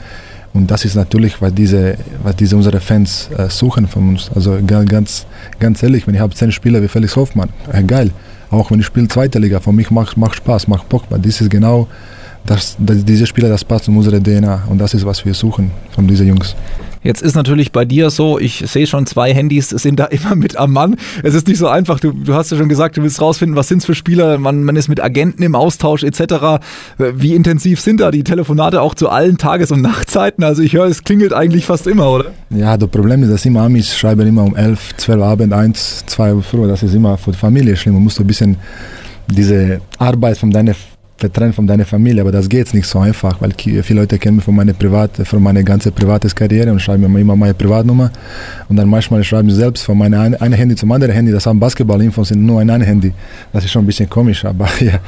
Und 0.52 0.70
das 0.70 0.84
ist 0.84 0.96
natürlich, 0.96 1.40
was 1.40 1.54
diese, 1.54 1.96
was 2.22 2.36
diese 2.36 2.56
unsere 2.56 2.80
Fans 2.80 3.30
äh, 3.38 3.48
suchen 3.48 3.86
von 3.86 4.10
uns. 4.10 4.30
Also 4.34 4.58
ganz, 4.66 5.26
ganz 5.60 5.82
ehrlich, 5.82 6.06
wenn 6.06 6.14
ich 6.14 6.20
habe 6.20 6.34
zehn 6.34 6.52
Spieler 6.52 6.82
wie 6.82 6.88
Felix 6.88 7.14
Hoffmann, 7.16 7.50
äh, 7.72 7.82
geil. 7.84 8.10
Auch 8.50 8.70
wenn 8.70 8.80
ich 8.80 8.86
spiele 8.86 9.08
zweite 9.08 9.38
Liga, 9.38 9.60
für 9.60 9.72
mich 9.72 9.90
macht, 9.90 10.18
macht 10.18 10.36
Spaß, 10.36 10.68
macht 10.68 10.88
Bock, 10.90 11.04
das 11.08 11.40
ist 11.40 11.48
genau 11.48 11.88
dass, 12.46 12.76
dass 12.78 13.04
diese 13.04 13.26
Spieler, 13.26 13.48
das 13.48 13.64
passt 13.64 13.88
in 13.88 13.96
unsere 13.96 14.20
DNA 14.20 14.64
und 14.68 14.78
das 14.78 14.94
ist, 14.94 15.06
was 15.06 15.24
wir 15.24 15.34
suchen 15.34 15.70
von 15.90 16.06
diesen 16.06 16.28
Jungs. 16.28 16.56
Jetzt 17.04 17.20
ist 17.20 17.34
natürlich 17.34 17.72
bei 17.72 17.84
dir 17.84 18.10
so, 18.10 18.38
ich 18.38 18.62
sehe 18.66 18.86
schon, 18.86 19.06
zwei 19.06 19.34
Handys 19.34 19.70
sind 19.70 19.98
da 19.98 20.04
immer 20.10 20.36
mit 20.36 20.56
am 20.56 20.72
Mann. 20.72 20.96
Es 21.22 21.34
ist 21.34 21.48
nicht 21.48 21.58
so 21.58 21.68
einfach. 21.68 21.98
Du, 21.98 22.12
du 22.12 22.34
hast 22.34 22.52
ja 22.52 22.56
schon 22.56 22.68
gesagt, 22.68 22.96
du 22.96 23.02
willst 23.02 23.20
rausfinden, 23.20 23.56
was 23.56 23.68
sind 23.68 23.78
es 23.78 23.86
für 23.86 23.94
Spieler. 23.94 24.38
Man, 24.38 24.62
man 24.62 24.76
ist 24.76 24.88
mit 24.88 25.02
Agenten 25.02 25.42
im 25.42 25.54
Austausch 25.54 26.04
etc. 26.04 26.62
Wie 26.98 27.34
intensiv 27.34 27.80
sind 27.80 28.00
da 28.00 28.10
die 28.10 28.22
Telefonate 28.22 28.80
auch 28.80 28.94
zu 28.94 29.08
allen 29.08 29.36
Tages- 29.36 29.72
und 29.72 29.82
Nachtzeiten? 29.82 30.44
Also 30.44 30.62
ich 30.62 30.74
höre, 30.74 30.86
es 30.86 31.02
klingelt 31.02 31.32
eigentlich 31.32 31.66
fast 31.66 31.86
immer, 31.86 32.08
oder? 32.10 32.26
Ja, 32.50 32.76
das 32.76 32.88
Problem 32.88 33.22
ist, 33.24 33.32
dass 33.32 33.44
immer 33.46 33.62
Amis 33.62 33.96
schreiben 33.96 34.26
immer 34.26 34.44
um 34.44 34.54
11, 34.54 34.96
12 34.98 35.22
Abend, 35.22 35.52
1, 35.52 36.04
2 36.06 36.34
Uhr 36.34 36.42
früh. 36.42 36.68
Das 36.68 36.82
ist 36.82 36.94
immer 36.94 37.18
für 37.18 37.32
die 37.32 37.38
Familie 37.38 37.76
schlimm. 37.76 37.94
Man 37.94 38.04
muss 38.04 38.14
so 38.14 38.22
ein 38.22 38.26
bisschen 38.28 38.56
diese 39.28 39.80
Arbeit 39.98 40.38
von 40.38 40.50
deiner 40.50 40.74
getrennt 41.22 41.54
von 41.54 41.66
deiner 41.66 41.84
Familie, 41.84 42.20
aber 42.22 42.32
das 42.32 42.48
geht 42.48 42.72
nicht 42.74 42.86
so 42.86 42.98
einfach, 42.98 43.40
weil 43.40 43.52
viele 43.56 44.00
Leute 44.00 44.18
kennen 44.18 44.36
mich 44.36 44.44
von 44.44 44.54
meiner 44.54 44.72
private, 44.72 45.24
von 45.24 45.42
meiner 45.42 45.62
ganzen 45.62 45.92
privaten 45.92 46.28
Karriere 46.34 46.70
und 46.70 46.80
schreiben 46.80 47.10
mir 47.10 47.20
immer 47.20 47.36
meine 47.36 47.54
Privatnummer 47.54 48.10
und 48.68 48.76
dann 48.76 48.88
manchmal 48.88 49.24
schreiben 49.24 49.50
sie 49.50 49.56
selbst 49.56 49.84
von 49.84 49.96
meinem 49.96 50.36
einen 50.38 50.54
Handy 50.54 50.74
zum 50.76 50.92
anderen 50.92 51.14
Handy, 51.14 51.32
das 51.32 51.46
haben 51.46 51.58
Basketballinfos 51.58 52.28
sind 52.28 52.44
nur 52.44 52.60
ein 52.60 52.82
Handy. 52.82 53.12
Das 53.52 53.64
ist 53.64 53.70
schon 53.70 53.84
ein 53.84 53.86
bisschen 53.86 54.08
komisch, 54.08 54.44
aber 54.44 54.68
ja 54.80 54.98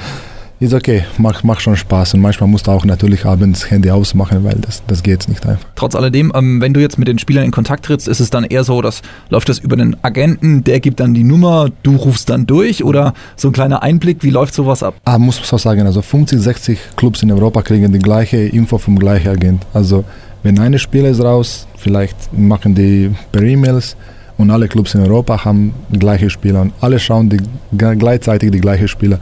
ist 0.65 0.75
okay, 0.75 1.05
macht, 1.19 1.45
macht 1.45 1.63
schon 1.63 1.77
Spaß 1.77 2.15
und 2.15 2.21
manchmal 2.21 2.49
musst 2.49 2.67
du 2.67 2.71
auch 2.71 2.85
natürlich 2.85 3.25
abends 3.25 3.71
Handy 3.71 3.91
ausmachen, 3.91 4.45
weil 4.45 4.57
das, 4.61 4.83
das 4.87 5.03
geht 5.03 5.29
nicht 5.29 5.47
einfach. 5.47 5.67
Trotz 5.75 5.95
alledem, 5.95 6.33
ähm, 6.35 6.61
wenn 6.61 6.75
du 6.75 6.81
jetzt 6.81 6.99
mit 6.99 7.09
den 7.09 7.19
Spielern 7.19 7.45
in 7.45 7.51
Kontakt 7.51 7.85
trittst, 7.85 8.09
ist 8.09 8.21
es 8.21 8.31
dann 8.31 8.45
eher 8.45 8.65
so, 8.65 8.83
dass 8.83 9.03
läuft 9.29 9.49
das 9.49 9.59
über 9.59 9.75
einen 9.75 9.97
Agenten, 10.03 10.65
der 10.65 10.81
gibt 10.81 11.01
dann 11.01 11.15
die 11.15 11.25
Nummer, 11.25 11.71
du 11.83 11.97
rufst 11.97 12.31
dann 12.31 12.47
durch 12.47 12.85
oder 12.85 13.15
so 13.37 13.49
ein 13.49 13.53
kleiner 13.53 13.83
Einblick, 13.83 14.23
wie 14.23 14.31
läuft 14.31 14.55
sowas 14.55 14.83
ab? 14.83 14.95
Ah, 15.05 15.19
muss 15.19 15.39
man 15.39 15.47
so 15.47 15.59
sagen, 15.59 15.87
also 15.87 16.03
50, 16.03 16.41
60 16.41 16.79
Clubs 16.97 17.23
in 17.23 17.31
Europa 17.31 17.63
kriegen 17.63 17.93
die 17.93 17.99
gleiche 17.99 18.39
Info 18.39 18.79
vom 18.79 18.99
gleichen 18.99 19.29
Agent. 19.29 19.67
Also 19.73 20.05
wenn 20.43 20.59
eine 20.59 20.79
Spieler 20.79 21.09
ist 21.09 21.23
raus, 21.23 21.67
vielleicht 21.77 22.17
machen 22.37 22.75
die 22.75 23.11
per 23.33 23.43
E-Mails 23.43 23.97
und 24.37 24.51
alle 24.51 24.69
Clubs 24.69 24.95
in 24.95 25.01
Europa 25.03 25.45
haben 25.45 25.75
gleiche 25.93 26.29
Spieler 26.29 26.63
und 26.63 26.73
alle 26.81 26.99
schauen 26.99 27.31
die, 27.31 27.39
gleichzeitig 27.77 28.51
die 28.51 28.61
gleichen 28.61 28.89
Spieler. 28.89 29.21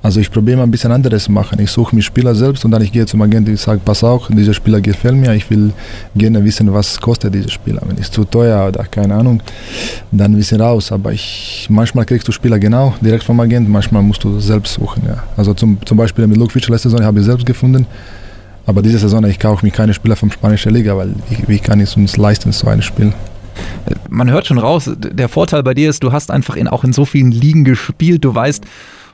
Also 0.00 0.20
ich 0.20 0.30
probiere 0.30 0.58
mal 0.58 0.62
ein 0.62 0.70
bisschen 0.70 0.92
anderes 0.92 1.28
machen. 1.28 1.58
Ich 1.60 1.72
suche 1.72 1.94
mir 1.94 2.02
Spieler 2.02 2.32
selbst 2.34 2.64
und 2.64 2.70
dann 2.70 2.82
ich 2.82 2.92
gehe 2.92 3.04
zum 3.04 3.20
Agenten 3.20 3.50
und 3.50 3.58
sage, 3.58 3.80
pass 3.84 4.04
auf, 4.04 4.28
dieser 4.28 4.54
Spieler 4.54 4.80
gefällt 4.80 5.16
mir, 5.16 5.34
ich 5.34 5.50
will 5.50 5.72
gerne 6.14 6.44
wissen, 6.44 6.72
was 6.72 7.00
kostet 7.00 7.34
dieser 7.34 7.50
Spieler. 7.50 7.82
Wenn 7.84 7.98
es 7.98 8.10
zu 8.10 8.24
teuer 8.24 8.68
oder 8.68 8.84
keine 8.84 9.14
Ahnung, 9.16 9.42
dann 10.12 10.36
wissen 10.36 10.60
raus. 10.60 10.92
Aber 10.92 11.12
ich, 11.12 11.66
manchmal 11.68 12.04
kriegst 12.04 12.28
du 12.28 12.32
Spieler 12.32 12.60
genau 12.60 12.94
direkt 13.00 13.24
vom 13.24 13.40
Agenten, 13.40 13.72
manchmal 13.72 14.02
musst 14.02 14.22
du 14.22 14.38
selbst 14.38 14.74
suchen. 14.74 15.02
Ja. 15.06 15.24
Also 15.36 15.52
zum, 15.52 15.78
zum 15.84 15.96
Beispiel 15.96 16.26
mit 16.28 16.36
Luke 16.36 16.52
Fischer 16.52 16.70
letzte 16.70 16.90
Saison 16.90 17.04
habe 17.04 17.18
ich 17.18 17.26
selbst 17.26 17.44
gefunden. 17.44 17.84
Aber 18.66 18.82
diese 18.82 18.98
Saison, 18.98 19.24
ich 19.24 19.38
kaufe 19.38 19.64
mir 19.64 19.72
keine 19.72 19.94
Spieler 19.94 20.14
vom 20.14 20.30
spanischen 20.30 20.72
Liga, 20.72 20.96
weil 20.96 21.14
ich, 21.30 21.48
wie 21.48 21.58
kann 21.58 21.80
ich 21.80 21.88
es 21.88 21.96
uns 21.96 22.16
leisten, 22.16 22.52
so 22.52 22.68
ein 22.68 22.82
Spiel? 22.82 23.12
Man 24.08 24.30
hört 24.30 24.46
schon 24.46 24.58
raus, 24.58 24.90
der 24.96 25.28
Vorteil 25.28 25.62
bei 25.62 25.74
dir 25.74 25.90
ist, 25.90 26.04
du 26.04 26.12
hast 26.12 26.30
einfach 26.30 26.54
in, 26.54 26.68
auch 26.68 26.84
in 26.84 26.92
so 26.92 27.04
vielen 27.04 27.32
Ligen 27.32 27.64
gespielt. 27.64 28.24
Du 28.24 28.34
weißt, 28.34 28.64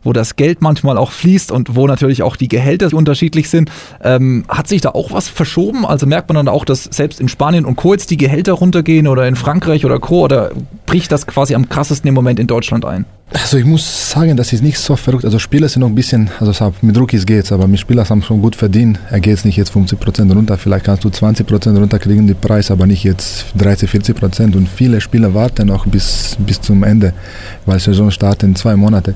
wo 0.04 0.12
das 0.12 0.37
Geld 0.37 0.62
manchmal 0.62 0.99
auch 0.99 1.11
fließt 1.11 1.50
und 1.50 1.75
wo 1.75 1.87
natürlich 1.87 2.23
auch 2.23 2.37
die 2.37 2.49
Gehälter 2.49 2.92
unterschiedlich 2.92 3.49
sind. 3.50 3.70
Ähm, 4.02 4.44
hat 4.49 4.68
sich 4.68 4.80
da 4.80 4.90
auch 4.90 5.12
was 5.12 5.28
verschoben? 5.28 5.84
Also 5.84 6.06
merkt 6.06 6.28
man 6.28 6.37
dann 6.37 6.49
auch, 6.49 6.64
dass 6.64 6.84
selbst 6.84 7.20
in 7.20 7.28
Spanien 7.28 7.64
und 7.64 7.76
Co. 7.76 7.92
jetzt 7.92 8.11
die 8.11 8.16
Gehälter 8.16 8.52
runtergehen 8.52 9.08
oder 9.08 9.26
in 9.26 9.37
Frankreich 9.37 9.84
oder 9.84 9.99
Co. 9.99 10.25
oder 10.25 10.52
bricht 10.87 11.11
das 11.11 11.26
quasi 11.26 11.54
am 11.54 11.68
krassesten 11.68 12.08
im 12.08 12.14
Moment 12.14 12.38
in 12.38 12.46
Deutschland 12.46 12.84
ein? 12.84 13.04
Also 13.32 13.56
ich 13.56 13.64
muss 13.64 14.11
sagen, 14.11 14.37
das 14.37 14.52
ist 14.52 14.62
nicht 14.62 14.78
so 14.78 14.94
verrückt. 14.96 15.25
Also 15.25 15.38
Spieler 15.38 15.68
sind 15.68 15.80
noch 15.80 15.88
ein 15.88 15.94
bisschen, 15.94 16.30
also 16.38 16.73
mit 16.82 16.96
Rookies 16.96 17.26
geht's, 17.26 17.50
aber 17.50 17.66
mit 17.66 17.80
Spielern 17.80 18.08
haben 18.08 18.23
schon 18.23 18.40
gut 18.40 18.54
verdient. 18.54 19.00
Er 19.11 19.18
geht 19.18 19.44
nicht 19.44 19.56
jetzt 19.56 19.73
50% 19.73 20.32
runter, 20.32 20.56
vielleicht 20.56 20.84
kannst 20.84 21.04
du 21.04 21.08
20% 21.08 21.76
runterkriegen, 21.76 22.26
die 22.26 22.34
Preis, 22.34 22.70
aber 22.70 22.87
nicht 22.87 23.02
jetzt 23.02 23.46
30, 23.56 23.90
40%. 23.90 24.54
Und 24.54 24.68
viele 24.68 25.00
Spieler 25.00 25.34
warten 25.34 25.66
noch 25.66 25.87
bis, 25.87 26.37
bis 26.38 26.61
zum 26.61 26.84
Ende, 26.84 27.12
weil 27.66 27.80
Saison 27.80 28.11
startet 28.11 28.44
in 28.44 28.56
zwei 28.56 28.76
Monate. 28.76 29.14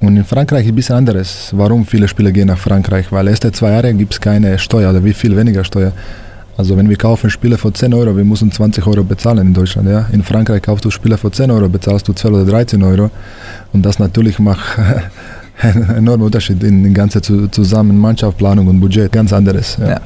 Und 0.00 0.16
in 0.16 0.24
Frankreich 0.24 0.66
ist 0.66 0.72
ein 0.72 0.74
bisschen 0.74 0.96
anderes. 0.96 1.52
Warum 1.52 1.86
viele 1.86 2.06
Spieler 2.06 2.32
gehen 2.32 2.48
nach 2.48 2.58
Frankreich? 2.58 3.10
Weil 3.10 3.28
erste 3.28 3.50
zwei 3.52 3.70
Jahre 3.70 3.94
gibt 3.94 4.14
es 4.14 4.20
keine 4.20 4.58
Steuer 4.58 4.90
oder 4.90 5.02
wie 5.02 5.14
viel 5.14 5.36
weniger 5.36 5.64
Steuer. 5.64 5.92
Also 6.56 6.76
wenn 6.76 6.88
wir 6.88 6.96
kaufen 6.96 7.28
Spieler 7.28 7.58
für 7.58 7.72
10 7.72 7.92
Euro, 7.92 8.16
wir 8.16 8.24
müssen 8.24 8.50
20 8.50 8.86
Euro 8.86 9.04
bezahlen 9.04 9.48
in 9.48 9.54
Deutschland. 9.54 9.88
Ja? 9.88 10.06
In 10.12 10.22
Frankreich 10.22 10.62
kaufst 10.62 10.84
du 10.86 10.90
Spieler 10.90 11.18
für 11.18 11.30
10 11.30 11.50
Euro, 11.50 11.68
bezahlst 11.68 12.08
du 12.08 12.14
12 12.14 12.34
oder 12.34 12.44
13 12.46 12.82
Euro. 12.82 13.10
Und 13.72 13.84
das 13.84 13.98
natürlich 13.98 14.38
macht 14.38 14.78
ein 15.62 15.88
enormer 15.96 16.26
Unterschied 16.26 16.62
in 16.62 16.82
der 16.82 16.92
ganzen 16.92 17.50
zusammen 17.50 17.98
Mannschaftsplanung 17.98 18.66
und 18.66 18.80
Budget, 18.80 19.10
ganz 19.10 19.32
anderes. 19.32 19.78
Ja. 19.80 19.88
ja. 19.88 20.00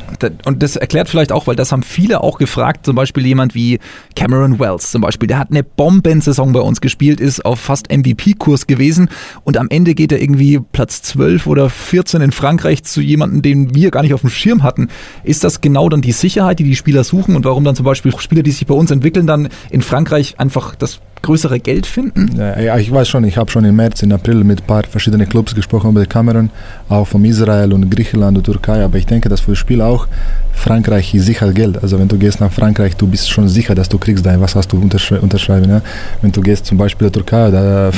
und 0.45 0.63
das 0.63 0.77
erklärt 0.77 1.09
vielleicht 1.09 1.33
auch, 1.33 1.47
weil 1.47 1.57
das 1.57 1.73
haben 1.73 1.83
viele 1.83 2.23
auch 2.23 2.39
gefragt, 2.39 2.87
zum 2.87 2.95
Beispiel 2.95 3.27
jemand 3.27 3.55
wie 3.55 3.81
Cameron 4.15 4.61
Wells 4.61 4.91
zum 4.91 5.03
Beispiel, 5.03 5.27
der 5.27 5.39
hat 5.39 5.51
eine 5.51 5.65
Bombensaison 5.65 6.53
bei 6.53 6.61
uns 6.61 6.81
gespielt, 6.81 7.21
ist 7.21 7.45
auf 7.45 7.59
fast 7.59 7.91
MVP-Kurs 7.91 8.67
gewesen 8.67 9.09
und 9.43 9.57
am 9.57 9.69
Ende 9.71 9.95
geht 9.95 10.13
er 10.13 10.23
irgendwie 10.23 10.61
Platz 10.61 11.03
12 11.03 11.47
oder 11.47 11.69
14 11.69 12.21
in 12.21 12.33
Frankreich 12.33 12.85
zu 12.85 13.01
jemandem, 13.01 13.43
den 13.43 13.75
wir 13.75 13.91
gar 13.91 14.03
nicht 14.03 14.15
auf 14.15 14.21
dem 14.21 14.31
Schirm 14.31 14.63
hatten. 14.63 14.89
Ist 15.25 15.43
das 15.43 15.61
genau 15.61 15.89
dann 15.89 16.01
die 16.01 16.13
Sicherheit, 16.13 16.61
die 16.61 16.65
die 16.65 16.77
Spieler 16.77 17.03
suchen 17.03 17.35
und 17.35 17.45
warum 17.45 17.65
dann 17.65 17.75
zum 17.75 17.85
Beispiel 17.85 18.17
Spieler, 18.19 18.43
die 18.43 18.53
sich 18.53 18.67
bei 18.67 18.75
uns 18.75 18.91
entwickeln, 18.91 19.27
dann 19.27 19.49
in 19.71 19.83
Frankreich 19.83 20.39
einfach 20.39 20.77
das 20.77 21.01
größere 21.23 21.61
Geld 21.61 21.87
finden? 21.87 22.31
Ja, 22.37 22.77
ich 22.77 22.91
weiß 22.91 23.09
schon, 23.09 23.25
ich 23.25 23.37
habe 23.37 23.51
schon 23.51 23.65
im 23.65 23.77
März, 23.77 24.03
im 24.03 24.13
April 24.13 24.43
mit 24.45 24.63
ein 24.63 24.67
paar 24.67 24.85
verschiedenen 24.85 25.29
Clubs 25.29 25.55
gesprochen 25.55 25.91
über 25.91 26.01
die 26.01 26.09
Kamerun, 26.09 26.51
auch 26.89 27.07
von 27.07 27.25
Israel 27.25 27.73
und 27.73 27.91
Griechenland 27.91 28.37
und 28.39 28.45
Türkei, 28.45 28.83
aber 28.83 28.99
ich 28.99 29.07
denke, 29.07 29.29
dass 29.29 29.41
für 29.41 29.53
das 29.53 29.59
Spiel 29.59 29.81
auch 29.83 30.07
Frankreich 30.53 31.15
ist 31.15 31.27
sicher 31.27 31.53
Geld. 31.53 31.83
Also 31.83 31.99
wenn 31.99 32.09
du 32.09 32.19
gehst 32.19 32.41
nach 32.41 32.53
Frankreich, 32.53 32.97
du 32.97 33.07
bist 33.07 33.31
schon 33.31 33.49
sicher, 33.49 33.75
dass 33.75 33.89
du 33.89 33.99
kriegst 33.99 34.25
dein, 34.25 34.41
was 34.41 34.55
hast 34.55 34.73
du 34.73 34.81
unterschre 34.81 35.21
unterschreiben. 35.21 35.69
Ja? 35.71 35.83
Wenn 36.21 36.33
du 36.33 36.41
gehst 36.41 36.67
zum 36.67 36.79
Beispiel 36.79 37.07
in 37.07 37.13
Türkei 37.13 37.49
oder 37.49 37.91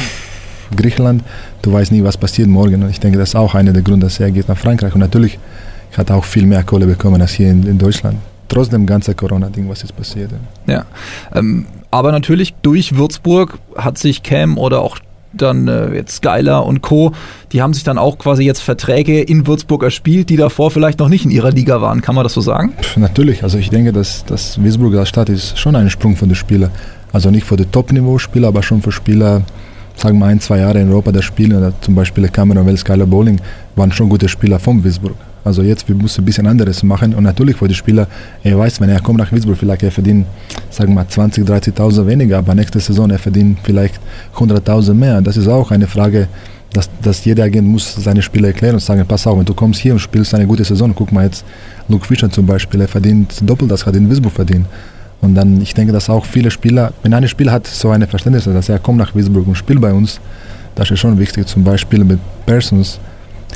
Griechenland, 0.76 1.22
du 1.62 1.72
weißt 1.72 1.92
nie, 1.92 2.02
was 2.02 2.16
passiert 2.16 2.48
morgen. 2.48 2.82
Und 2.82 2.90
ich 2.90 3.00
denke, 3.00 3.18
das 3.18 3.30
ist 3.30 3.34
auch 3.34 3.54
einer 3.54 3.72
der 3.72 3.82
Gründe, 3.82 4.06
dass 4.06 4.20
er 4.20 4.30
geht 4.30 4.48
nach 4.48 4.56
Frankreich. 4.56 4.94
Und 4.94 5.00
natürlich 5.00 5.38
hat 5.96 6.10
er 6.10 6.16
auch 6.16 6.24
viel 6.24 6.46
mehr 6.46 6.62
Kohle 6.62 6.86
bekommen 6.86 7.20
als 7.20 7.32
hier 7.32 7.50
in, 7.50 7.66
in 7.66 7.78
Deutschland 7.78 8.16
trotz 8.52 8.68
dem 8.68 8.84
ganzen 8.86 9.16
Corona-Ding, 9.16 9.68
was 9.68 9.80
jetzt 9.82 9.96
passiert. 9.96 10.30
Ja, 10.66 10.84
ähm, 11.34 11.64
aber 11.92 12.10
natürlich 12.10 12.54
durch 12.62 12.96
Würzburg 12.96 13.58
hat 13.76 13.98
sich 13.98 14.22
Cam 14.22 14.58
oder 14.58 14.80
auch 14.80 14.98
dann 15.34 15.68
äh, 15.68 15.94
jetzt 15.94 16.16
Skyler 16.16 16.66
und 16.66 16.82
Co., 16.82 17.12
die 17.52 17.62
haben 17.62 17.74
sich 17.74 17.84
dann 17.84 17.98
auch 17.98 18.18
quasi 18.18 18.44
jetzt 18.44 18.60
Verträge 18.60 19.20
in 19.20 19.46
Würzburg 19.46 19.82
erspielt, 19.82 20.30
die 20.30 20.36
davor 20.36 20.70
vielleicht 20.70 20.98
noch 20.98 21.08
nicht 21.08 21.24
in 21.24 21.30
ihrer 21.30 21.50
Liga 21.50 21.80
waren. 21.80 22.00
Kann 22.00 22.14
man 22.14 22.24
das 22.24 22.32
so 22.32 22.40
sagen? 22.40 22.72
Pff, 22.80 22.96
natürlich, 22.96 23.42
also 23.42 23.58
ich 23.58 23.70
denke, 23.70 23.92
dass, 23.92 24.24
dass 24.24 24.62
Würzburg 24.62 24.94
als 24.96 25.10
Stadt 25.10 25.28
ist 25.28 25.58
schon 25.58 25.76
ein 25.76 25.90
Sprung 25.90 26.16
von 26.16 26.28
den 26.28 26.34
Spielern. 26.34 26.70
Also 27.12 27.30
nicht 27.30 27.46
für 27.46 27.56
die 27.56 27.66
Top-Niveau-Spieler, 27.66 28.48
aber 28.48 28.62
schon 28.62 28.80
für 28.80 28.92
Spieler, 28.92 29.42
sagen 29.96 30.18
wir 30.18 30.26
ein, 30.26 30.40
zwei 30.40 30.58
Jahre 30.58 30.80
in 30.80 30.88
Europa 30.88 31.12
das 31.12 31.24
Spielen, 31.24 31.74
zum 31.82 31.94
Beispiel 31.94 32.26
Cameron 32.28 32.66
Wells, 32.66 32.80
Skyler 32.80 33.06
Bowling, 33.06 33.38
waren 33.76 33.92
schon 33.92 34.08
gute 34.08 34.28
Spieler 34.28 34.58
von 34.58 34.82
Würzburg. 34.82 35.16
Also 35.44 35.62
jetzt, 35.62 35.88
wir 35.88 35.94
müssen 35.94 36.22
ein 36.22 36.24
bisschen 36.24 36.46
anderes 36.46 36.82
machen. 36.82 37.14
Und 37.14 37.24
natürlich 37.24 37.56
für 37.56 37.68
die 37.68 37.74
Spieler, 37.74 38.06
er 38.42 38.58
weiß, 38.58 38.80
wenn 38.80 38.90
er 38.90 39.00
kommt 39.00 39.18
nach 39.18 39.32
Würzburg, 39.32 39.56
vielleicht 39.56 39.82
er 39.82 39.90
verdient, 39.90 40.26
sagen 40.70 40.90
wir 40.90 40.96
mal, 40.96 41.08
20, 41.08 41.44
30.000 41.44 42.06
weniger, 42.06 42.38
aber 42.38 42.54
nächste 42.54 42.78
Saison 42.80 43.10
er 43.10 43.18
verdient 43.18 43.58
vielleicht 43.62 43.98
100.000 44.36 44.94
mehr. 44.94 45.20
Das 45.20 45.36
ist 45.36 45.48
auch 45.48 45.70
eine 45.70 45.86
Frage, 45.86 46.28
dass, 46.72 46.88
dass 47.02 47.24
jeder 47.24 47.44
Agent 47.44 47.68
muss 47.68 47.94
seine 47.94 48.22
Spieler 48.22 48.48
erklären 48.48 48.74
und 48.74 48.80
sagen, 48.80 49.04
pass 49.06 49.26
auf, 49.26 49.38
wenn 49.38 49.44
du 49.44 49.54
kommst 49.54 49.80
hier 49.80 49.92
und 49.92 49.98
spielst 49.98 50.34
eine 50.34 50.46
gute 50.46 50.64
Saison, 50.64 50.94
guck 50.94 51.12
mal 51.12 51.24
jetzt, 51.24 51.44
Luke 51.88 52.06
Fischer 52.06 52.30
zum 52.30 52.46
Beispiel, 52.46 52.80
er 52.80 52.88
verdient 52.88 53.34
doppelt 53.48 53.70
das, 53.70 53.84
hat 53.84 53.96
in 53.96 54.08
Würzburg 54.08 54.32
verdient. 54.32 54.66
Und 55.20 55.34
dann, 55.34 55.60
ich 55.60 55.74
denke, 55.74 55.92
dass 55.92 56.08
auch 56.08 56.24
viele 56.24 56.50
Spieler, 56.50 56.92
wenn 57.02 57.14
ein 57.14 57.28
Spieler 57.28 57.52
hat 57.52 57.66
so 57.66 57.90
eine 57.90 58.06
Verständnis, 58.06 58.44
dass 58.44 58.68
er 58.68 58.78
kommt 58.78 58.98
nach 58.98 59.14
Würzburg 59.14 59.46
und 59.46 59.54
spielt 59.54 59.80
bei 59.80 59.92
uns, 59.92 60.20
das 60.74 60.90
ist 60.90 61.00
schon 61.00 61.18
wichtig. 61.18 61.46
Zum 61.46 61.62
Beispiel 61.62 62.02
mit 62.04 62.18
Persons, 62.46 62.98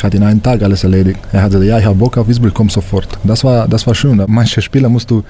hat 0.02 0.14
in 0.14 0.22
einem 0.22 0.42
Tag 0.42 0.62
alles 0.62 0.84
erledigt. 0.84 1.20
Er 1.32 1.42
hat 1.42 1.50
gesagt, 1.50 1.66
ja, 1.66 1.78
ich 1.78 1.84
habe 1.84 1.96
Bock 1.96 2.16
auf 2.16 2.28
Wiesbaden, 2.28 2.54
komm 2.54 2.68
sofort. 2.68 3.08
Das 3.24 3.44
war, 3.44 3.68
das 3.68 3.86
war 3.86 3.94
schön. 3.94 4.22
Manche 4.26 4.60
Spieler 4.62 4.88
musst 4.88 5.10
du 5.10 5.22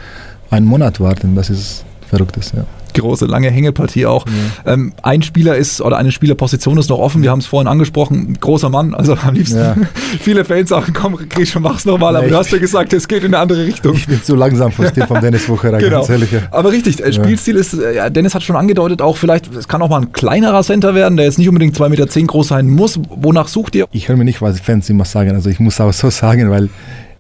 einen 0.50 0.66
Monat 0.66 1.00
warten, 1.00 1.34
das 1.34 1.50
ist 1.50 1.84
verrücktes, 2.08 2.52
ja 2.56 2.64
große, 2.96 3.26
lange 3.26 3.50
Hängepartie 3.50 4.06
auch. 4.06 4.26
Ja. 4.64 4.72
Ähm, 4.72 4.92
ein 5.02 5.22
Spieler 5.22 5.56
ist 5.56 5.80
oder 5.80 5.96
eine 5.96 6.12
Spielerposition 6.12 6.78
ist 6.78 6.90
noch 6.90 6.98
offen. 6.98 7.22
Wir 7.22 7.30
haben 7.30 7.38
es 7.38 7.46
vorhin 7.46 7.68
angesprochen. 7.68 8.36
Großer 8.40 8.68
Mann, 8.68 8.94
also 8.94 9.14
am 9.14 9.34
liebsten 9.34 9.58
ja. 9.58 9.76
viele 10.20 10.44
Fans 10.44 10.70
sagen, 10.70 10.92
komm, 10.92 11.18
Grisha, 11.28 11.60
mach's 11.60 11.84
nochmal. 11.84 12.14
Ja, 12.14 12.20
aber 12.20 12.28
du 12.28 12.36
hast 12.36 12.50
ja 12.52 12.58
gesagt, 12.58 12.92
es 12.92 13.08
geht 13.08 13.22
in 13.22 13.34
eine 13.34 13.38
andere 13.38 13.64
Richtung. 13.64 13.94
Ich 13.94 14.06
bin 14.06 14.22
zu 14.22 14.34
langsam 14.34 14.72
vom 14.72 14.86
Stil 14.86 15.06
von 15.06 15.20
Dennis 15.20 15.48
Wucherer, 15.48 15.78
genau. 15.78 15.98
ganz 15.98 16.10
ehrlich. 16.10 16.30
Aber 16.50 16.72
richtig, 16.72 17.02
äh, 17.02 17.12
Spielstil 17.12 17.56
ist, 17.56 17.74
äh, 17.74 17.96
ja, 17.96 18.10
Dennis 18.10 18.34
hat 18.34 18.42
schon 18.42 18.56
angedeutet, 18.56 19.02
auch 19.02 19.16
vielleicht, 19.16 19.54
es 19.54 19.68
kann 19.68 19.82
auch 19.82 19.88
mal 19.88 20.02
ein 20.02 20.12
kleinerer 20.12 20.62
Center 20.62 20.94
werden, 20.94 21.16
der 21.16 21.26
jetzt 21.26 21.38
nicht 21.38 21.48
unbedingt 21.48 21.76
2,10 21.76 21.88
Meter 21.88 22.06
groß 22.06 22.48
sein 22.48 22.68
muss. 22.68 22.98
Wonach 23.10 23.48
sucht 23.48 23.74
ihr? 23.74 23.86
Ich 23.92 24.08
höre 24.08 24.16
mir 24.16 24.24
nicht, 24.24 24.42
was 24.42 24.60
Fans 24.60 24.88
immer 24.90 25.04
sagen. 25.04 25.30
Also 25.32 25.50
ich 25.50 25.60
muss 25.60 25.80
auch 25.80 25.92
so 25.92 26.10
sagen, 26.10 26.50
weil 26.50 26.68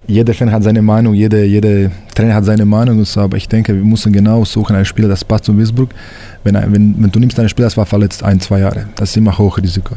jeder 0.08 0.34
Fan 0.34 0.52
hat 0.52 0.62
seine 0.62 0.82
Meinung, 0.82 1.14
jeder, 1.14 1.44
jeder 1.44 1.90
Trainer 2.14 2.34
hat 2.34 2.44
seine 2.44 2.64
Meinung 2.64 3.04
aber 3.16 3.36
ich 3.36 3.48
denke, 3.48 3.74
wir 3.74 3.84
müssen 3.84 4.12
genau 4.12 4.44
suchen, 4.44 4.76
einen 4.76 4.84
Spieler, 4.84 5.08
das 5.08 5.24
passt 5.24 5.44
zu 5.44 5.58
Wiesbrück. 5.58 5.90
Wenn, 6.44 6.54
wenn, 6.54 6.94
wenn 6.98 7.10
du 7.10 7.18
nimmst 7.18 7.38
einen 7.40 7.48
Spieler, 7.48 7.66
das 7.66 7.76
war 7.76 7.86
verletzt 7.86 8.22
ein, 8.22 8.38
zwei 8.40 8.60
Jahre, 8.60 8.86
das 8.94 9.10
ist 9.10 9.16
immer 9.16 9.36
hoch 9.36 9.58
Risiko. 9.58 9.96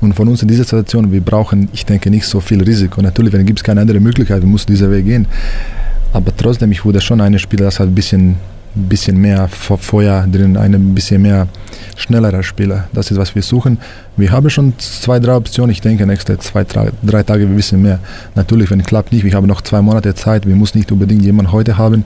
Und 0.00 0.12
von 0.14 0.28
uns 0.28 0.42
in 0.42 0.48
dieser 0.48 0.64
Situation, 0.64 1.12
wir 1.12 1.20
brauchen, 1.20 1.68
ich 1.72 1.86
denke, 1.86 2.10
nicht 2.10 2.26
so 2.26 2.40
viel 2.40 2.62
Risiko. 2.62 3.00
Natürlich, 3.00 3.32
wenn 3.32 3.48
es 3.48 3.62
keine 3.62 3.80
andere 3.80 4.00
Möglichkeit, 4.00 4.42
wir 4.42 4.48
müssen 4.48 4.66
diesen 4.66 4.90
Weg 4.90 5.04
gehen. 5.04 5.26
Aber 6.12 6.36
trotzdem, 6.36 6.72
ich 6.72 6.84
würde 6.84 7.00
schon 7.00 7.20
einen 7.20 7.38
Spieler, 7.38 7.64
das 7.64 7.78
hat 7.78 7.88
ein 7.88 7.94
bisschen 7.94 8.36
ein 8.76 8.88
bisschen 8.88 9.20
mehr 9.20 9.48
Feuer 9.48 10.26
drin, 10.30 10.56
ein 10.56 10.94
bisschen 10.94 11.22
mehr 11.22 11.46
schnellerer 11.96 12.42
Spieler. 12.42 12.88
Das 12.92 13.10
ist, 13.10 13.18
was 13.18 13.34
wir 13.34 13.42
suchen. 13.42 13.78
Wir 14.16 14.30
haben 14.32 14.50
schon 14.50 14.72
zwei, 14.78 15.18
drei 15.18 15.34
Optionen. 15.34 15.70
Ich 15.70 15.80
denke, 15.80 16.06
nächste 16.06 16.38
zwei, 16.38 16.64
drei, 16.64 17.22
Tage 17.22 17.48
wir 17.48 17.56
wissen 17.56 17.82
mehr. 17.82 18.00
Natürlich, 18.34 18.70
wenn 18.70 18.80
es 18.80 18.86
klappt 18.86 19.12
nicht, 19.12 19.24
wir 19.24 19.32
haben 19.34 19.46
noch 19.46 19.62
zwei 19.62 19.80
Monate 19.80 20.14
Zeit. 20.14 20.46
Wir 20.46 20.56
müssen 20.56 20.78
nicht 20.78 20.90
unbedingt 20.90 21.22
jemanden 21.22 21.52
heute 21.52 21.78
haben. 21.78 22.04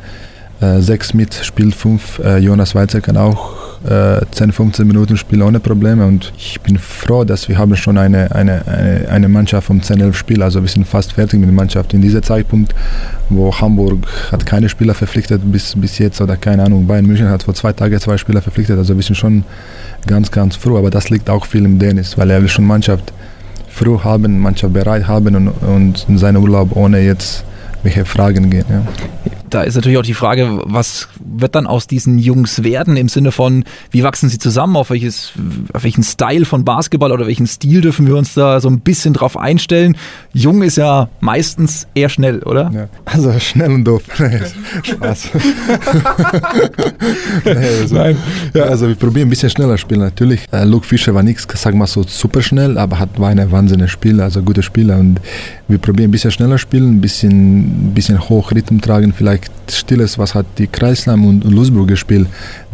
Äh, 0.60 0.80
sechs 0.80 1.14
mit, 1.14 1.34
spielt 1.34 1.74
fünf. 1.74 2.18
Äh, 2.18 2.38
Jonas 2.38 2.74
Weizer 2.74 3.00
kann 3.00 3.16
auch 3.16 3.67
äh, 3.84 4.20
10, 4.30 4.52
15 4.52 4.86
Minuten 4.86 5.16
spielen 5.16 5.42
ohne 5.42 5.60
Probleme. 5.60 6.06
Und 6.06 6.32
ich 6.36 6.60
bin 6.60 6.78
froh, 6.78 7.24
dass 7.24 7.48
wir 7.48 7.58
haben 7.58 7.76
schon 7.76 7.98
eine, 7.98 8.34
eine, 8.34 8.66
eine, 8.66 9.08
eine 9.08 9.28
Mannschaft 9.28 9.66
vom 9.66 9.82
10, 9.82 10.00
11 10.00 10.16
Spiel. 10.16 10.42
Also 10.42 10.62
wir 10.62 10.68
sind 10.68 10.86
fast 10.86 11.12
fertig 11.12 11.38
mit 11.40 11.48
der 11.48 11.54
Mannschaft. 11.54 11.94
In 11.94 12.00
diesem 12.00 12.22
Zeitpunkt, 12.22 12.74
wo 13.28 13.54
Hamburg 13.54 14.06
hat 14.32 14.44
keine 14.46 14.68
Spieler 14.68 14.94
verpflichtet 14.94 15.40
bis, 15.44 15.74
bis 15.76 15.98
jetzt 15.98 16.20
oder 16.20 16.36
keine 16.36 16.64
Ahnung, 16.64 16.86
Bayern 16.86 17.06
München 17.06 17.28
hat 17.28 17.42
vor 17.42 17.54
zwei 17.54 17.72
Tagen 17.72 17.98
zwei 18.00 18.16
Spieler 18.16 18.42
verpflichtet. 18.42 18.78
Also 18.78 18.96
wir 18.96 19.02
sind 19.02 19.16
schon 19.16 19.44
ganz, 20.06 20.30
ganz 20.30 20.56
froh. 20.56 20.78
Aber 20.78 20.90
das 20.90 21.10
liegt 21.10 21.30
auch 21.30 21.46
viel 21.46 21.64
im 21.64 21.78
Dennis, 21.78 22.18
weil 22.18 22.30
er 22.30 22.40
will 22.40 22.48
schon 22.48 22.66
Mannschaft 22.66 23.12
früh 23.68 23.98
haben, 23.98 24.40
Mannschaft 24.40 24.72
bereit 24.72 25.06
haben 25.06 25.36
und, 25.36 25.48
und 25.48 26.18
seinen 26.18 26.38
Urlaub 26.38 26.74
ohne 26.74 27.00
jetzt 27.00 27.44
welche 27.84 28.04
Fragen 28.04 28.50
gehen. 28.50 28.64
Ja 28.68 28.82
da 29.50 29.62
ist 29.62 29.74
natürlich 29.74 29.98
auch 29.98 30.02
die 30.02 30.14
Frage, 30.14 30.60
was 30.64 31.08
wird 31.20 31.54
dann 31.54 31.66
aus 31.66 31.86
diesen 31.86 32.18
Jungs 32.18 32.64
werden 32.64 32.96
im 32.96 33.08
Sinne 33.08 33.32
von, 33.32 33.64
wie 33.90 34.02
wachsen 34.02 34.28
sie 34.28 34.38
zusammen, 34.38 34.76
auf, 34.76 34.90
welches, 34.90 35.32
auf 35.72 35.84
welchen 35.84 36.02
Style 36.02 36.44
von 36.44 36.64
Basketball 36.64 37.12
oder 37.12 37.26
welchen 37.26 37.46
Stil 37.46 37.80
dürfen 37.80 38.06
wir 38.06 38.16
uns 38.16 38.34
da 38.34 38.60
so 38.60 38.68
ein 38.68 38.80
bisschen 38.80 39.14
drauf 39.14 39.36
einstellen? 39.36 39.96
Jung 40.32 40.62
ist 40.62 40.76
ja 40.76 41.08
meistens 41.20 41.86
eher 41.94 42.08
schnell, 42.08 42.42
oder? 42.42 42.70
Ja, 42.74 42.88
also 43.04 43.38
schnell 43.38 43.72
und 43.72 43.84
doof. 43.84 44.02
Spaß. 44.82 45.28
nee, 47.44 47.50
also, 47.50 47.94
Nein. 47.94 48.16
Ja. 48.54 48.64
Also 48.64 48.88
wir 48.88 48.94
probieren 48.94 49.28
ein 49.28 49.30
bisschen 49.30 49.50
schneller 49.50 49.78
spielen. 49.78 50.00
Natürlich, 50.00 50.40
äh, 50.52 50.64
Luke 50.64 50.86
Fischer 50.86 51.14
war 51.14 51.22
nichts, 51.22 51.46
sag 51.54 51.74
mal 51.74 51.86
so 51.86 52.02
super 52.02 52.42
schnell, 52.42 52.78
aber 52.78 52.98
hat, 52.98 53.18
war 53.18 53.28
ein 53.28 53.50
wahnsinniger 53.50 53.88
Spieler, 53.88 54.24
also 54.24 54.42
guter 54.42 54.62
Spieler 54.62 54.98
und 54.98 55.20
wir 55.68 55.78
probieren 55.78 56.08
ein 56.08 56.12
bisschen 56.12 56.30
schneller 56.30 56.58
spielen, 56.58 56.96
ein 56.96 57.00
bisschen, 57.00 57.88
ein 57.88 57.94
bisschen 57.94 58.28
hoch 58.28 58.52
Rhythm 58.52 58.80
tragen 58.80 59.12
vielleicht 59.12 59.37
vielleicht 59.38 59.72
still 59.72 60.00
ist, 60.00 60.18
was 60.18 60.34
hat 60.34 60.46
die 60.58 60.66
Kreislam 60.66 61.26
und 61.26 61.44
Lusburg 61.44 61.88
gespielt. 61.88 62.26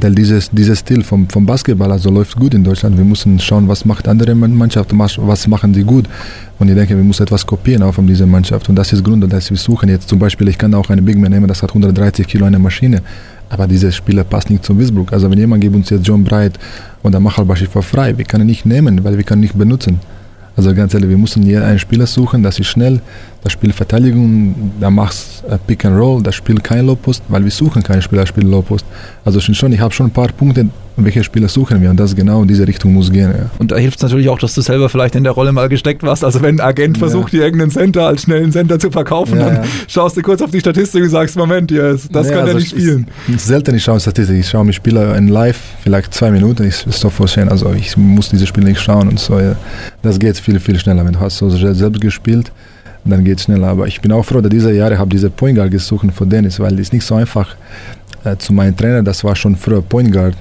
Denn 0.03 0.15
dieses, 0.15 0.51
dieses 0.51 0.79
Stil 0.81 1.03
vom, 1.03 1.29
vom 1.29 1.47
Basketball 1.47 1.91
also 1.91 2.11
läuft 2.11 2.37
gut 2.37 2.55
in 2.55 2.65
Deutschland. 2.65 2.97
Wir 2.97 3.05
müssen 3.05 3.39
schauen, 3.39 3.69
was 3.69 3.85
macht 3.85 4.09
andere 4.09 4.35
Mannschaften, 4.35 4.99
was 4.99 5.47
machen 5.47 5.73
die 5.73 5.83
gut. 5.83 6.07
Und 6.59 6.69
ich 6.69 6.75
denke, 6.75 6.97
wir 6.97 7.05
müssen 7.05 7.23
etwas 7.23 7.45
kopieren 7.45 7.83
auch 7.83 7.95
von 7.95 8.07
dieser 8.07 8.27
Mannschaft. 8.27 8.69
Und 8.69 8.77
das 8.77 8.93
ist 8.93 9.03
Grund, 9.03 9.33
dass 9.33 9.51
wir 9.51 9.57
suchen 9.57 9.89
jetzt 9.89 10.09
zum 10.09 10.19
Beispiel, 10.19 10.49
ich 10.49 10.59
kann 10.59 10.73
auch 10.75 10.89
eine 10.91 11.03
Big 11.03 11.19
Man 11.19 11.33
nehmen, 11.33 11.49
das 11.49 11.63
hat 11.63 11.71
130 11.71 12.27
Kilo 12.27 12.47
eine 12.47 12.59
Maschine. 12.59 13.03
Aber 13.51 13.67
dieser 13.67 13.93
Spieler 13.93 14.25
passt 14.25 14.51
nicht 14.51 14.65
zum 14.65 14.79
Wisburg. 14.79 15.13
Also 15.13 15.31
wenn 15.31 15.39
jemand 15.39 15.61
gibt 15.61 15.75
uns 15.75 15.91
jetzt 15.91 16.07
John 16.07 16.25
Bright 16.25 16.59
oder 17.03 17.21
Machal 17.21 17.45
Bashir 17.45 17.69
frei, 17.69 18.17
wir 18.17 18.25
können 18.25 18.45
ihn 18.45 18.49
nicht 18.49 18.67
nehmen, 18.67 19.05
weil 19.05 19.17
wir 19.17 19.25
können 19.25 19.43
ihn 19.43 19.47
nicht 19.47 19.59
benutzen. 19.59 20.01
Also 20.57 20.73
ganz 20.73 20.95
ehrlich, 20.95 21.11
wir 21.11 21.19
müssen 21.19 21.43
hier 21.43 21.65
einen 21.65 21.81
Spieler 21.81 22.07
suchen, 22.07 22.43
das 22.45 22.61
ist 22.61 22.69
schnell, 22.69 23.01
das 23.45 23.53
spielt 23.53 23.75
Verteidigung, 23.75 24.73
da 24.81 24.91
machst 24.91 25.45
Pick 25.67 25.85
and 25.85 25.99
Roll, 25.99 26.23
das 26.23 26.35
spielt 26.35 26.65
kein 26.65 26.87
Low-Post, 26.87 27.23
weil 27.29 27.45
wir 27.45 27.51
suchen 27.51 27.83
keinen 27.83 28.01
Spieler, 28.01 28.27
spielt 28.27 28.49
Low-Post. 28.49 28.87
Also 29.25 29.39
schon, 29.39 29.73
ich 29.73 29.81
habe 29.81 29.93
schon 29.93 30.07
ein 30.07 30.13
paar 30.13 30.29
Punkte, 30.29 30.67
welche 30.97 31.23
Spieler 31.23 31.49
suchen 31.49 31.83
wir 31.83 31.91
und 31.91 31.99
das 31.99 32.17
genau 32.17 32.41
in 32.41 32.49
diese 32.49 32.67
Richtung 32.67 32.95
muss 32.95 33.11
gehen. 33.13 33.31
Ja. 33.37 33.51
Und 33.59 33.71
da 33.73 33.77
hilft 33.77 33.99
es 33.99 34.03
natürlich 34.03 34.31
auch, 34.31 34.39
dass 34.39 34.55
du 34.55 34.63
selber 34.63 34.89
vielleicht 34.89 35.15
in 35.15 35.25
der 35.25 35.33
Rolle 35.33 35.53
mal 35.53 35.69
gesteckt 35.69 36.03
warst. 36.03 36.25
Also 36.25 36.41
wenn 36.41 36.59
ein 36.59 36.67
Agent 36.67 36.97
versucht, 36.97 37.35
ja. 37.35 37.41
dir 37.41 37.45
irgendeinen 37.45 37.71
Center 37.71 38.07
als 38.07 38.23
schnellen 38.23 38.51
Center 38.51 38.79
zu 38.79 38.91
verkaufen, 38.91 39.39
ja, 39.39 39.51
dann 39.51 39.69
schaust 39.89 40.17
du 40.17 40.23
kurz 40.23 40.41
auf 40.41 40.51
die 40.51 40.61
Statistik 40.61 41.03
und 41.03 41.11
sagst, 41.11 41.37
Moment, 41.37 41.71
das 41.71 42.09
kann 42.09 42.19
also 42.19 42.49
er 42.49 42.55
nicht 42.55 42.71
spielen. 42.71 43.09
selten 43.37 43.75
ich 43.75 43.85
schaue 43.85 44.01
Statistik, 44.01 44.39
ich 44.39 44.49
schaue 44.49 44.65
mir 44.65 44.73
Spieler 44.73 45.15
in 45.17 45.29
live, 45.29 45.59
vielleicht 45.83 46.15
zwei 46.15 46.31
Minuten, 46.31 46.65
ich 46.65 46.83
doch 46.85 47.13
vorstellen, 47.13 47.51
also 47.51 47.75
ich 47.75 47.95
muss 47.97 48.31
diese 48.31 48.47
Spiele 48.47 48.69
nicht 48.69 48.81
schauen 48.81 49.09
und 49.09 49.19
so. 49.19 49.39
Das 50.01 50.19
geht 50.19 50.39
viel, 50.39 50.59
viel 50.61 50.79
schneller, 50.79 51.05
wenn 51.05 51.13
du 51.13 51.21
hast 51.21 51.37
so 51.37 51.51
selbst 51.51 52.01
gespielt 52.01 52.51
dann 53.05 53.25
geht 53.25 53.39
es 53.39 53.45
schneller. 53.45 53.69
Aber 53.69 53.87
ich 53.87 54.01
bin 54.01 54.13
auch 54.13 54.25
froh, 54.25 54.41
dass 54.41 54.51
diese 54.51 54.73
Jahre 54.73 54.99
habe 54.99 55.11
diese 55.11 55.31
Point 55.31 55.57
Guard 55.57 55.71
gesucht 55.71 56.07
von 56.15 56.29
Dennis, 56.29 56.61
weil 56.61 56.79
es 56.79 56.93
nicht 56.93 57.05
so 57.05 57.15
einfach 57.15 57.57
äh, 58.25 58.37
zu 58.37 58.53
meinem 58.53 58.77
Trainer, 58.77 59.03
das 59.03 59.25
war 59.25 59.37
schon 59.37 59.57
früher 59.57 59.83
Point 59.83 60.13
Guard 60.13 60.37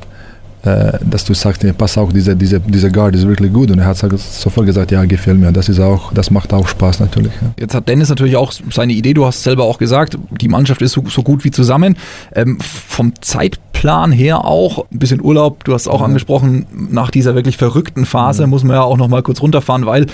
äh, 0.65 0.97
dass 1.03 1.25
du 1.25 1.33
sagst, 1.33 1.61
nee, 1.63 1.73
pass 1.73 1.97
auf, 1.97 2.13
diese, 2.13 2.37
diese, 2.37 2.57
diese 2.61 2.89
Guard 2.89 3.15
ist 3.15 3.27
wirklich 3.27 3.51
gut. 3.51 3.69
Und 3.69 3.79
er 3.79 3.85
hat 3.85 3.97
sofort 3.97 4.65
gesagt, 4.65 4.91
ja, 4.91 5.03
gefällt 5.03 5.37
mir. 5.37 5.51
Das 5.51 5.67
ist 5.67 5.81
auch, 5.81 6.13
das 6.13 6.31
macht 6.31 6.53
auch 6.53 6.69
Spaß 6.69 7.01
natürlich. 7.01 7.33
Ja. 7.41 7.49
Jetzt 7.59 7.75
hat 7.75 7.89
Dennis 7.89 8.07
natürlich 8.07 8.37
auch 8.37 8.53
seine 8.71 8.93
Idee, 8.93 9.13
du 9.13 9.25
hast 9.25 9.43
selber 9.43 9.65
auch 9.65 9.77
gesagt, 9.77 10.17
die 10.31 10.47
Mannschaft 10.47 10.81
ist 10.81 10.93
so, 10.93 11.03
so 11.09 11.21
gut 11.21 11.43
wie 11.43 11.51
zusammen. 11.51 11.97
Ähm, 12.33 12.59
vom 12.61 13.11
Zeitplan 13.19 14.13
her 14.13 14.45
auch, 14.45 14.85
ein 14.89 14.99
bisschen 14.99 15.21
Urlaub, 15.21 15.65
du 15.65 15.73
hast 15.73 15.89
auch 15.89 15.99
ja. 15.99 16.05
angesprochen, 16.05 16.65
nach 16.71 17.11
dieser 17.11 17.35
wirklich 17.35 17.57
verrückten 17.57 18.05
Phase 18.05 18.43
ja. 18.43 18.47
muss 18.47 18.63
man 18.63 18.77
ja 18.77 18.83
auch 18.83 18.95
nochmal 18.95 19.21
kurz 19.21 19.41
runterfahren, 19.41 19.85
weil 19.85 20.05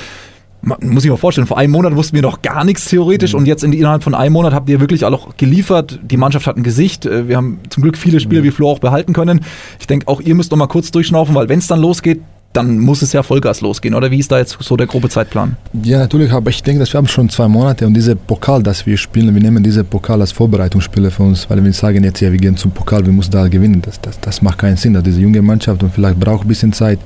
muss 0.62 1.04
sich 1.04 1.12
mal 1.12 1.18
vorstellen, 1.18 1.48
vor 1.48 1.58
einem 1.58 1.72
Monat 1.72 1.96
wussten 1.96 2.16
wir 2.16 2.22
noch 2.22 2.42
gar 2.42 2.64
nichts 2.64 2.86
theoretisch 2.86 3.34
mhm. 3.34 3.40
und 3.40 3.46
jetzt 3.46 3.64
in, 3.64 3.74
innerhalb 3.74 4.04
von 4.04 4.14
einem 4.14 4.34
Monat 4.34 4.54
habt 4.54 4.70
ihr 4.70 4.80
wirklich 4.80 5.06
auch 5.06 5.38
geliefert. 5.38 6.00
Die 6.04 6.18
Mannschaft 6.18 6.48
hat 6.48 6.58
ein 6.58 6.64
Gesicht. 6.64 7.06
Äh, 7.06 7.28
wir 7.28 7.38
haben 7.38 7.60
zum 7.70 7.84
Glück 7.84 7.98
viele 7.98 8.20
Spiele 8.20 8.42
mhm. 8.42 8.46
wie 8.46 8.52
Flo 8.52 8.70
auch 8.70 8.80
behalten 8.80 9.14
können. 9.14 9.42
Ich 9.80 9.88
denke, 9.88 10.08
auch 10.08 10.22
ihr 10.22 10.36
müsst 10.36 10.52
noch 10.52 10.58
mal 10.58 10.68
kurz 10.68 10.92
durchschnaufen, 10.92 11.34
weil 11.36 11.50
wenn 11.50 11.60
es 11.60 11.68
dann 11.68 11.80
losgeht, 11.80 12.20
dann 12.54 12.80
muss 12.80 13.02
es 13.02 13.14
ja 13.14 13.22
Vollgas 13.22 13.62
losgehen, 13.62 13.94
oder 13.94 14.10
wie 14.10 14.18
ist 14.18 14.32
da 14.32 14.40
jetzt 14.40 14.58
so 14.60 14.76
der 14.76 14.88
grobe 14.88 15.08
Zeitplan? 15.08 15.56
Ja, 15.84 16.00
natürlich, 16.00 16.32
aber 16.32 16.50
ich 16.50 16.64
denke, 16.64 16.80
dass 16.80 16.92
wir 16.92 16.98
haben 16.98 17.08
schon 17.08 17.30
zwei 17.30 17.48
Monate 17.48 17.86
und 17.86 17.94
dieser 17.94 18.16
Pokal, 18.16 18.64
das 18.64 18.86
wir 18.86 18.98
spielen, 18.98 19.34
wir 19.36 19.42
nehmen 19.42 19.62
diese 19.62 19.84
Pokal 19.84 20.20
als 20.22 20.32
Vorbereitungsspiele 20.32 21.12
für 21.12 21.24
uns, 21.24 21.48
weil 21.50 21.64
wir 21.64 21.74
sagen 21.74 22.04
jetzt, 22.04 22.22
ja, 22.22 22.32
wir 22.32 22.40
gehen 22.40 22.58
zum 22.58 22.72
Pokal, 22.72 23.06
wir 23.06 23.14
müssen 23.14 23.32
da 23.32 23.48
gewinnen, 23.48 23.82
das, 23.84 24.02
das, 24.02 24.20
das 24.20 24.42
macht 24.42 24.58
keinen 24.58 24.78
Sinn, 24.78 25.00
diese 25.04 25.22
junge 25.22 25.42
Mannschaft 25.44 25.84
und 25.84 25.94
vielleicht 25.94 26.20
braucht 26.20 26.46
ein 26.46 26.48
bisschen 26.48 26.74
Zeit. 26.74 27.00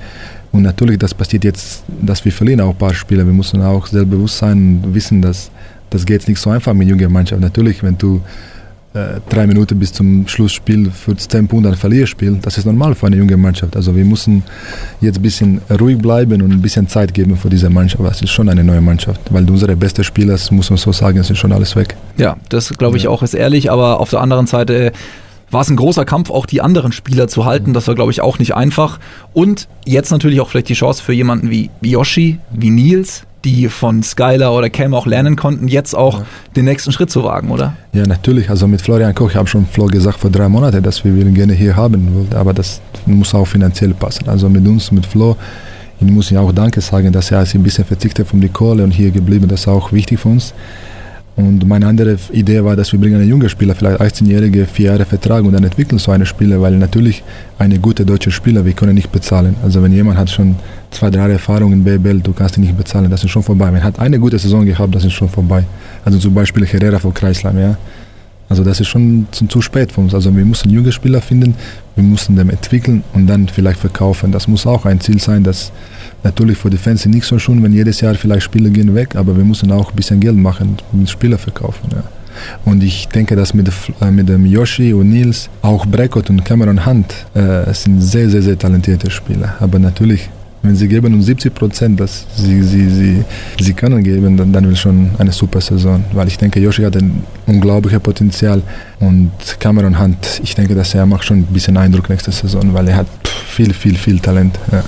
Und 0.53 0.61
natürlich, 0.61 0.99
das 0.99 1.13
passiert 1.13 1.43
jetzt, 1.43 1.83
dass 2.01 2.23
wir 2.23 2.31
verlieren 2.31 2.61
auch 2.61 2.69
ein 2.69 2.77
paar 2.77 2.93
Spiele. 2.93 3.25
Wir 3.25 3.33
müssen 3.33 3.61
auch 3.61 3.87
selbstbewusst 3.87 4.37
sein 4.37 4.81
und 4.83 4.93
wissen, 4.93 5.21
dass 5.21 5.51
das 5.89 6.05
geht 6.05 6.27
nicht 6.27 6.39
so 6.39 6.49
einfach 6.51 6.73
mit 6.73 6.87
junger 6.87 7.09
Mannschaft. 7.09 7.41
Natürlich, 7.41 7.83
wenn 7.83 7.97
du 7.97 8.21
äh, 8.93 9.19
drei 9.29 9.47
Minuten 9.47 9.79
bis 9.79 9.91
zum 9.91 10.27
Schlussspiel 10.27 10.91
für 10.91 11.17
10 11.17 11.47
Punkte 11.47 11.69
ein 11.69 11.75
Verlierspiel, 11.75 12.37
das 12.39 12.59
ist 12.59 12.65
normal 12.65 12.93
für 12.93 13.07
eine 13.07 13.15
junge 13.15 13.35
Mannschaft. 13.35 13.75
Also 13.75 13.95
wir 13.95 14.05
müssen 14.05 14.43
jetzt 15.01 15.17
ein 15.17 15.21
bisschen 15.23 15.61
ruhig 15.79 15.97
bleiben 15.97 16.39
und 16.43 16.51
ein 16.51 16.61
bisschen 16.61 16.87
Zeit 16.87 17.15
geben 17.15 17.35
für 17.35 17.49
diese 17.49 17.71
Mannschaft. 17.71 18.03
Das 18.03 18.21
ist 18.21 18.29
schon 18.29 18.49
eine 18.49 18.63
neue 18.63 18.81
Mannschaft, 18.81 19.21
weil 19.31 19.49
unsere 19.49 19.75
besten 19.75 20.03
Spieler, 20.03 20.37
muss 20.51 20.69
man 20.69 20.77
so 20.77 20.91
sagen, 20.91 21.23
sind 21.23 21.35
schon 21.35 21.51
alles 21.51 21.75
weg. 21.75 21.95
Ja, 22.17 22.37
das 22.49 22.69
glaube 22.77 22.97
ich 22.97 23.03
ja. 23.03 23.09
auch 23.09 23.23
ist 23.23 23.33
ehrlich, 23.33 23.71
aber 23.71 23.99
auf 23.99 24.11
der 24.11 24.21
anderen 24.21 24.45
Seite 24.45 24.91
war 25.53 25.61
es 25.61 25.69
ein 25.69 25.75
großer 25.75 26.05
Kampf, 26.05 26.29
auch 26.29 26.45
die 26.45 26.61
anderen 26.61 26.91
Spieler 26.91 27.27
zu 27.27 27.45
halten. 27.45 27.73
Das 27.73 27.87
war, 27.87 27.95
glaube 27.95 28.11
ich, 28.11 28.21
auch 28.21 28.39
nicht 28.39 28.55
einfach. 28.55 28.99
Und 29.33 29.67
jetzt 29.85 30.11
natürlich 30.11 30.41
auch 30.41 30.49
vielleicht 30.49 30.69
die 30.69 30.73
Chance 30.73 31.01
für 31.03 31.13
jemanden 31.13 31.49
wie, 31.49 31.69
Yoshi, 31.81 32.39
wie 32.51 32.69
Nils, 32.69 33.23
die 33.45 33.67
von 33.67 34.03
Skylar 34.03 34.53
oder 34.53 34.69
Cam 34.69 34.93
auch 34.93 35.05
lernen 35.05 35.35
konnten, 35.35 35.67
jetzt 35.67 35.95
auch 35.95 36.19
ja. 36.19 36.25
den 36.55 36.65
nächsten 36.65 36.91
Schritt 36.91 37.11
zu 37.11 37.23
wagen, 37.23 37.51
oder? 37.51 37.75
Ja, 37.91 38.05
natürlich. 38.05 38.49
Also 38.49 38.67
mit 38.67 38.81
Florian 38.81 39.13
Koch, 39.13 39.29
ich 39.29 39.35
habe 39.35 39.47
schon 39.47 39.65
Flo 39.65 39.87
gesagt 39.87 40.19
vor 40.19 40.29
drei 40.29 40.47
Monaten, 40.47 40.81
dass 40.81 41.03
wir 41.03 41.13
ihn 41.13 41.33
gerne 41.33 41.53
hier 41.53 41.75
haben 41.75 42.15
wollten, 42.15 42.35
aber 42.35 42.53
das 42.53 42.81
muss 43.05 43.33
auch 43.35 43.45
finanziell 43.45 43.93
passen. 43.93 44.29
Also 44.29 44.49
mit 44.49 44.65
uns, 44.65 44.91
mit 44.91 45.05
Flo, 45.05 45.35
ich 45.99 46.11
muss 46.11 46.31
ihm 46.31 46.37
auch 46.37 46.51
Danke 46.51 46.81
sagen, 46.81 47.11
dass 47.11 47.31
er 47.31 47.45
sich 47.45 47.55
ein 47.55 47.63
bisschen 47.63 47.85
verzichtet 47.85 48.27
von 48.27 48.39
der 48.39 48.49
Kohle 48.49 48.83
und 48.83 48.91
hier 48.91 49.11
geblieben. 49.11 49.47
Das 49.47 49.61
ist 49.61 49.67
auch 49.67 49.91
wichtig 49.91 50.19
für 50.19 50.29
uns. 50.29 50.53
Und 51.35 51.67
meine 51.67 51.87
andere 51.87 52.17
Idee 52.31 52.63
war, 52.63 52.75
dass 52.75 52.91
wir 52.91 52.99
bringen 52.99 53.15
einen 53.15 53.27
jungen 53.27 53.49
Spieler, 53.49 53.73
vielleicht 53.73 53.99
18-jährige, 53.99 54.67
vier 54.67 54.91
Jahre 54.91 55.05
Vertrag 55.05 55.43
und 55.43 55.53
dann 55.53 55.63
entwickeln 55.63 55.97
so 55.97 56.11
eine 56.11 56.27
Spieler, 56.27 56.61
weil 56.61 56.77
natürlich 56.77 57.23
eine 57.57 57.79
gute 57.79 58.05
deutsche 58.05 58.29
Spieler, 58.29 58.63
wir 58.65 58.73
können 58.73 58.93
nicht 58.93 59.11
bezahlen. 59.11 59.55
Also 59.63 59.81
wenn 59.81 59.91
jemand 59.91 60.19
hat 60.19 60.29
schon 60.29 60.55
zwei, 60.91 61.09
drei 61.09 61.21
Jahre 61.21 61.33
Erfahrung 61.33 61.73
in 61.73 61.83
BBL, 61.83 62.19
du 62.19 62.33
kannst 62.33 62.57
ihn 62.57 62.61
nicht 62.61 62.77
bezahlen, 62.77 63.09
das 63.09 63.23
ist 63.23 63.31
schon 63.31 63.41
vorbei. 63.41 63.71
Er 63.73 63.83
hat 63.83 63.97
eine 63.97 64.19
gute 64.19 64.37
Saison 64.37 64.63
gehabt, 64.63 64.93
das 64.93 65.05
ist 65.05 65.13
schon 65.13 65.29
vorbei. 65.29 65.63
Also 66.05 66.19
zum 66.19 66.35
Beispiel 66.35 66.67
Herrera 66.67 66.99
von 66.99 67.13
Kreislam, 67.13 67.57
ja. 67.57 67.77
Also 68.49 68.63
das 68.63 68.79
ist 68.79 68.89
schon 68.89 69.25
zu, 69.31 69.47
zu 69.47 69.61
spät 69.61 69.91
für 69.91 70.01
uns. 70.01 70.13
Also 70.13 70.35
wir 70.35 70.45
müssen 70.45 70.69
junge 70.69 70.91
Spieler 70.91 71.21
finden, 71.21 71.55
wir 71.95 72.03
müssen 72.03 72.35
den 72.35 72.51
entwickeln 72.51 73.03
und 73.13 73.25
dann 73.25 73.47
vielleicht 73.47 73.79
verkaufen. 73.79 74.31
Das 74.31 74.47
muss 74.47 74.67
auch 74.67 74.85
ein 74.85 74.99
Ziel 74.99 75.19
sein, 75.19 75.43
dass 75.43 75.71
Natürlich 76.23 76.57
für 76.57 76.69
die 76.69 76.77
Fans 76.77 77.05
ist 77.05 77.11
nicht 77.11 77.25
so 77.25 77.37
schön, 77.37 77.61
wenn 77.61 77.73
jedes 77.73 77.99
Jahr 78.01 78.15
vielleicht 78.15 78.43
Spieler 78.43 78.69
gehen 78.69 78.95
weg, 78.95 79.15
aber 79.15 79.35
wir 79.35 79.43
müssen 79.43 79.71
auch 79.71 79.91
ein 79.91 79.95
bisschen 79.95 80.19
Geld 80.19 80.37
machen 80.37 80.77
mit 80.93 81.09
Spieler 81.09 81.37
verkaufen. 81.37 81.89
Ja. 81.91 82.03
Und 82.65 82.83
ich 82.83 83.07
denke, 83.09 83.35
dass 83.35 83.53
mit, 83.53 83.69
äh, 84.01 84.11
mit 84.11 84.29
dem 84.29 84.45
Yoshi 84.45 84.93
und 84.93 85.09
Nils, 85.09 85.49
auch 85.61 85.85
Brekot 85.85 86.29
und 86.29 86.43
Cameron 86.45 86.85
Hunt 86.85 87.13
äh, 87.33 87.73
sind 87.73 88.01
sehr, 88.01 88.29
sehr, 88.29 88.41
sehr 88.41 88.57
talentierte 88.57 89.11
Spieler. 89.11 89.55
Aber 89.59 89.79
natürlich, 89.79 90.29
wenn 90.61 90.75
sie 90.75 90.87
geben 90.87 91.13
uns 91.13 91.25
70 91.25 91.53
Prozent, 91.53 91.99
dass 91.99 92.25
sie, 92.35 92.63
sie, 92.63 92.89
sie, 92.89 93.23
sie 93.59 93.73
können 93.73 94.03
geben, 94.03 94.37
dann, 94.37 94.53
dann 94.53 94.65
wird 94.65 94.77
schon 94.77 95.11
eine 95.17 95.31
super 95.31 95.61
Saison. 95.61 96.03
Weil 96.13 96.27
ich 96.27 96.37
denke, 96.37 96.59
Yoshi 96.59 96.83
hat 96.83 96.95
ein 96.95 97.23
unglaubliches 97.47 97.99
Potenzial 97.99 98.61
und 98.99 99.31
Cameron 99.59 99.99
Hunt, 99.99 100.41
ich 100.43 100.55
denke, 100.55 100.75
dass 100.75 100.93
er 100.95 101.05
macht 101.05 101.25
schon 101.25 101.39
ein 101.39 101.45
bisschen 101.45 101.77
Eindruck 101.77 102.09
nächste 102.09 102.31
Saison, 102.31 102.73
weil 102.73 102.87
er 102.87 102.97
hat 102.97 103.07
viel, 103.27 103.73
viel, 103.73 103.95
viel 103.95 104.19
Talent. 104.19 104.57
Ja. 104.71 104.83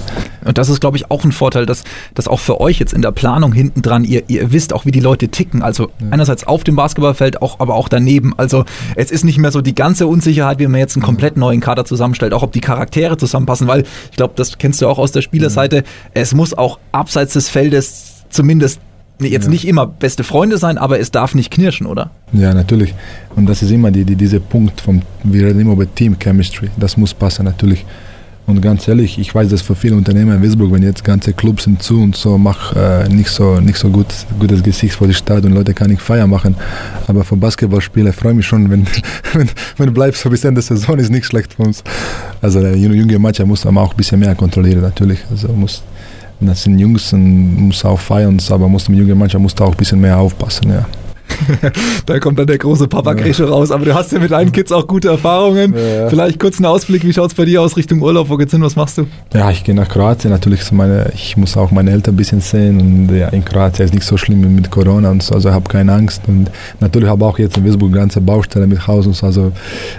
Und 0.45 0.57
das 0.57 0.69
ist, 0.69 0.79
glaube 0.79 0.97
ich, 0.97 1.09
auch 1.11 1.23
ein 1.23 1.31
Vorteil, 1.31 1.65
dass, 1.65 1.83
dass 2.13 2.27
auch 2.27 2.39
für 2.39 2.61
euch 2.61 2.79
jetzt 2.79 2.93
in 2.93 3.01
der 3.01 3.11
Planung 3.11 3.51
hinten 3.51 3.81
dran, 3.81 4.03
ihr, 4.03 4.23
ihr 4.27 4.51
wisst 4.51 4.73
auch, 4.73 4.85
wie 4.85 4.91
die 4.91 4.99
Leute 4.99 5.27
ticken. 5.29 5.61
Also 5.61 5.89
ja. 5.99 6.07
einerseits 6.11 6.45
auf 6.45 6.63
dem 6.63 6.75
Basketballfeld, 6.75 7.41
auch, 7.41 7.59
aber 7.59 7.75
auch 7.75 7.89
daneben. 7.89 8.33
Also 8.37 8.63
es 8.95 9.11
ist 9.11 9.23
nicht 9.23 9.37
mehr 9.37 9.51
so 9.51 9.61
die 9.61 9.75
ganze 9.75 10.07
Unsicherheit, 10.07 10.59
wie 10.59 10.67
man 10.67 10.79
jetzt 10.79 10.95
einen 10.95 11.03
komplett 11.03 11.35
neuen 11.37 11.61
Kader 11.61 11.85
zusammenstellt, 11.85 12.33
auch 12.33 12.43
ob 12.43 12.51
die 12.51 12.61
Charaktere 12.61 13.17
zusammenpassen, 13.17 13.67
weil 13.67 13.83
ich 14.11 14.17
glaube, 14.17 14.33
das 14.35 14.57
kennst 14.57 14.81
du 14.81 14.87
auch 14.87 14.99
aus 14.99 15.11
der 15.11 15.21
Spielerseite. 15.21 15.83
Es 16.13 16.33
muss 16.33 16.53
auch 16.53 16.79
abseits 16.91 17.33
des 17.33 17.49
Feldes 17.49 18.23
zumindest 18.29 18.79
jetzt 19.19 19.45
ja. 19.45 19.49
nicht 19.49 19.67
immer 19.67 19.85
beste 19.87 20.23
Freunde 20.23 20.57
sein, 20.57 20.77
aber 20.77 20.99
es 20.99 21.11
darf 21.11 21.35
nicht 21.35 21.51
knirschen, 21.51 21.87
oder? 21.87 22.11
Ja, 22.33 22.53
natürlich. 22.53 22.93
Und 23.35 23.47
das 23.47 23.61
ist 23.61 23.71
immer 23.71 23.91
die, 23.91 24.03
die, 24.03 24.15
dieser 24.15 24.39
Punkt, 24.39 24.81
vom, 24.81 25.01
wir 25.23 25.47
reden 25.47 25.59
immer 25.59 25.73
über 25.73 25.93
Team 25.93 26.17
Chemistry. 26.19 26.69
Das 26.77 26.97
muss 26.97 27.13
passen, 27.13 27.45
natürlich. 27.45 27.85
Und 28.47 28.61
ganz 28.61 28.87
ehrlich, 28.87 29.17
ich 29.17 29.33
weiß, 29.33 29.49
dass 29.49 29.63
für 29.63 29.75
viele 29.75 29.95
Unternehmer 29.95 30.35
in 30.35 30.43
Würzburg, 30.43 30.71
wenn 30.71 30.83
jetzt 30.83 31.03
ganze 31.03 31.33
Clubs 31.33 31.63
sind 31.63 31.81
zu 31.81 31.99
und 31.99 32.15
so, 32.15 32.37
mach 32.37 32.75
äh, 32.75 33.09
nicht 33.09 33.29
so 33.29 33.59
nicht 33.59 33.79
so 33.79 33.89
gut, 33.89 34.05
gutes 34.39 34.61
Gesicht 34.61 34.93
vor 34.93 35.07
die 35.07 35.15
Stadt 35.15 35.43
und 35.45 35.53
Leute 35.53 35.73
kann 35.73 35.89
nicht 35.89 36.01
Feier 36.01 36.27
machen. 36.27 36.55
Aber 37.07 37.23
für 37.23 37.35
Basketballspieler 37.35 38.13
freue 38.13 38.33
ich 38.33 38.37
mich 38.37 38.45
schon, 38.45 38.69
wenn, 38.69 38.85
wenn, 39.33 39.49
wenn 39.77 39.87
du 39.87 39.93
bleibst 39.93 40.21
so 40.21 40.29
bis 40.29 40.43
Ende 40.43 40.61
der 40.61 40.77
Saison, 40.77 40.99
ist 40.99 41.09
nicht 41.09 41.25
schlecht 41.25 41.55
für 41.55 41.63
uns. 41.63 41.83
Also 42.39 42.61
der 42.61 42.77
junge 42.77 43.17
Mannschaft 43.17 43.47
muss 43.47 43.65
aber 43.65 43.81
auch 43.81 43.91
ein 43.91 43.97
bisschen 43.97 44.19
mehr 44.19 44.35
kontrollieren, 44.35 44.81
natürlich. 44.81 45.19
Also 45.31 45.47
muss, 45.47 45.81
das 46.39 46.63
sind 46.63 46.79
Jungs 46.79 47.13
und 47.13 47.67
muss 47.67 47.85
auch 47.85 47.99
feiern, 47.99 48.41
aber 48.49 48.67
muss 48.67 48.85
die 48.85 48.93
junge 48.93 49.15
Mannschaft 49.15 49.41
muss 49.41 49.55
da 49.55 49.65
auch 49.65 49.71
ein 49.71 49.77
bisschen 49.77 50.01
mehr 50.01 50.17
aufpassen, 50.17 50.69
ja. 50.69 50.85
da 52.05 52.19
kommt 52.19 52.39
dann 52.39 52.47
der 52.47 52.57
große 52.57 52.87
Papa-Gresche 52.87 53.43
ja. 53.43 53.49
raus. 53.49 53.71
Aber 53.71 53.85
du 53.85 53.93
hast 53.93 54.11
ja 54.11 54.19
mit 54.19 54.31
deinen 54.31 54.51
Kids 54.51 54.71
auch 54.71 54.87
gute 54.87 55.09
Erfahrungen. 55.09 55.73
Ja. 55.73 56.09
Vielleicht 56.09 56.39
kurz 56.39 56.57
einen 56.57 56.65
Ausblick, 56.65 57.03
wie 57.03 57.13
schaut 57.13 57.31
es 57.31 57.35
bei 57.35 57.45
dir 57.45 57.61
aus 57.61 57.77
Richtung 57.77 58.01
Urlaub? 58.01 58.29
Wo 58.29 58.37
geht's 58.37 58.51
hin? 58.51 58.61
Was 58.61 58.75
machst 58.75 58.97
du? 58.97 59.07
Ja, 59.33 59.49
ich 59.51 59.63
gehe 59.63 59.75
nach 59.75 59.89
Kroatien. 59.89 60.31
Natürlich, 60.31 60.63
so 60.63 60.75
meine, 60.75 61.11
ich 61.13 61.37
muss 61.37 61.57
auch 61.57 61.71
meine 61.71 61.91
Eltern 61.91 62.13
ein 62.13 62.17
bisschen 62.17 62.41
sehen. 62.41 62.79
Und 62.79 63.15
ja, 63.15 63.29
in 63.29 63.43
Kroatien 63.43 63.85
ist 63.85 63.93
nicht 63.93 64.05
so 64.05 64.17
schlimm 64.17 64.55
mit 64.55 64.71
Corona 64.71 65.11
und 65.11 65.23
so. 65.23 65.35
Also 65.35 65.49
ich 65.49 65.55
habe 65.55 65.69
keine 65.69 65.93
Angst. 65.93 66.23
Und 66.27 66.49
natürlich 66.79 67.09
habe 67.09 67.23
ich 67.23 67.27
auch 67.27 67.39
jetzt 67.39 67.57
in 67.57 67.65
Würzburg 67.65 67.93
ganze 67.93 68.21
Baustelle 68.21 68.67
mit 68.67 68.87
Haus 68.87 69.07
und 69.07 69.15
so. 69.15 69.25
Also 69.25 69.51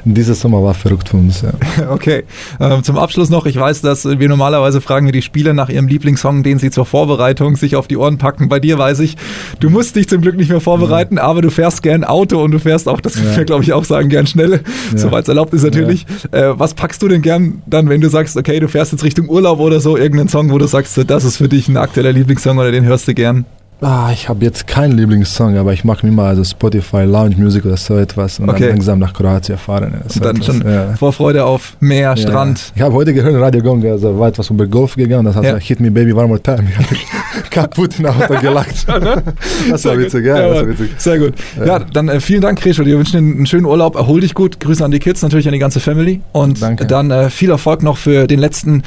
dieser 0.04 0.34
Sommer 0.34 0.62
war 0.62 0.74
verrückt 0.74 1.08
für 1.08 1.16
uns. 1.16 1.42
Ja. 1.42 1.52
Okay. 1.96 2.24
Ähm, 2.60 2.82
zum 2.82 2.98
Abschluss 2.98 3.30
noch, 3.30 3.46
ich 3.46 3.56
weiß, 3.56 3.80
dass 3.80 4.04
wir 4.04 4.28
normalerweise 4.28 4.80
fragen 4.80 5.06
wir 5.06 5.12
die 5.12 5.22
Spieler 5.22 5.54
nach 5.54 5.68
ihrem 5.68 5.88
Lieblingssong, 5.88 6.42
den 6.42 6.58
sie 6.58 6.70
zur 6.70 6.84
Vorbereitung 6.84 7.56
sich 7.56 7.76
auf 7.76 7.86
die 7.86 7.96
Ohren 7.96 8.18
packen. 8.18 8.48
Bei 8.48 8.60
dir 8.60 8.78
weiß 8.78 9.00
ich, 9.00 9.16
du 9.60 9.70
musst 9.70 9.96
dich 9.96 10.08
zum 10.08 10.20
Glück 10.20 10.36
nicht 10.36 10.50
mehr 10.50 10.60
vorbereiten, 10.60 11.18
aber 11.26 11.42
du 11.42 11.50
fährst 11.50 11.82
gern 11.82 12.04
Auto 12.04 12.40
und 12.40 12.52
du 12.52 12.60
fährst 12.60 12.88
auch, 12.88 13.00
das 13.00 13.16
ja. 13.16 13.36
wir 13.36 13.44
glaube 13.44 13.64
ich 13.64 13.72
auch 13.72 13.84
sagen, 13.84 14.08
gern 14.08 14.28
schnell, 14.28 14.52
ja. 14.52 14.98
soweit 14.98 15.24
es 15.24 15.28
erlaubt 15.28 15.52
ist 15.54 15.64
natürlich. 15.64 16.06
Ja. 16.32 16.52
Äh, 16.52 16.58
was 16.58 16.74
packst 16.74 17.02
du 17.02 17.08
denn 17.08 17.20
gern 17.20 17.62
dann, 17.66 17.88
wenn 17.88 18.00
du 18.00 18.08
sagst, 18.08 18.36
okay, 18.36 18.60
du 18.60 18.68
fährst 18.68 18.92
jetzt 18.92 19.02
Richtung 19.02 19.28
Urlaub 19.28 19.58
oder 19.58 19.80
so, 19.80 19.96
irgendeinen 19.96 20.28
Song, 20.28 20.52
wo 20.52 20.58
du 20.58 20.66
sagst, 20.66 20.96
das 21.10 21.24
ist 21.24 21.36
für 21.36 21.48
dich 21.48 21.68
ein 21.68 21.76
aktueller 21.78 22.12
Lieblingssong 22.12 22.58
oder 22.58 22.70
den 22.70 22.84
hörst 22.84 23.08
du 23.08 23.14
gern? 23.14 23.44
Ah, 23.82 24.08
ich 24.10 24.30
habe 24.30 24.42
jetzt 24.42 24.66
keinen 24.66 24.96
Lieblingssong, 24.96 25.58
aber 25.58 25.74
ich 25.74 25.84
mache 25.84 26.06
mir 26.06 26.12
mal 26.12 26.28
also 26.28 26.42
Spotify 26.42 27.02
Lounge 27.02 27.36
Music 27.36 27.66
oder 27.66 27.76
so 27.76 27.98
etwas 27.98 28.38
und 28.38 28.48
okay. 28.48 28.60
dann 28.60 28.68
langsam 28.70 28.98
nach 28.98 29.12
Kroatien 29.12 29.58
fahren. 29.58 30.00
So 30.08 30.20
dann 30.20 30.36
etwas, 30.36 30.46
schon 30.46 30.66
ja. 30.66 30.94
Vorfreude 30.94 31.44
auf 31.44 31.76
Meer, 31.80 32.14
ja. 32.14 32.16
Strand. 32.16 32.72
Ich 32.74 32.80
habe 32.80 32.94
heute 32.94 33.12
gehört, 33.12 33.34
Radio 33.38 33.62
Gong, 33.62 33.84
also 33.84 34.18
war 34.18 34.28
etwas 34.28 34.48
über 34.48 34.66
Golf 34.66 34.96
gegangen, 34.96 35.26
das 35.26 35.36
heißt 35.36 35.44
ja. 35.44 35.56
Hit 35.58 35.80
Me 35.80 35.90
Baby 35.90 36.14
One 36.14 36.28
More 36.28 36.42
Time. 36.42 36.64
kaputt 37.50 37.98
in 37.98 38.06
Auto 38.06 38.34
gelacht. 38.40 38.88
Ne? 38.88 39.22
das 39.70 39.84
war 39.84 39.98
witzig, 39.98 40.24
ja, 40.24 40.38
ja, 40.38 40.48
das 40.48 40.56
war 40.58 40.68
witzig. 40.68 40.90
Sehr 40.96 41.18
gut. 41.18 41.34
Ja, 41.64 41.78
dann 41.78 42.08
äh, 42.08 42.20
vielen 42.20 42.40
Dank, 42.40 42.58
Krescho. 42.58 42.84
Wir 42.86 42.96
wünschen 42.96 43.12
dir 43.12 43.34
einen 43.34 43.46
schönen 43.46 43.66
Urlaub, 43.66 43.94
erhol 43.96 44.22
dich 44.22 44.34
gut, 44.34 44.58
Grüße 44.58 44.82
an 44.82 44.90
die 44.90 45.00
Kids, 45.00 45.20
natürlich 45.20 45.46
an 45.46 45.52
die 45.52 45.58
ganze 45.58 45.80
Family 45.80 46.22
und 46.32 46.62
Danke. 46.62 46.86
dann 46.86 47.10
äh, 47.10 47.28
viel 47.28 47.50
Erfolg 47.50 47.82
noch 47.82 47.98
für 47.98 48.26
den 48.26 48.38
letzten, 48.38 48.84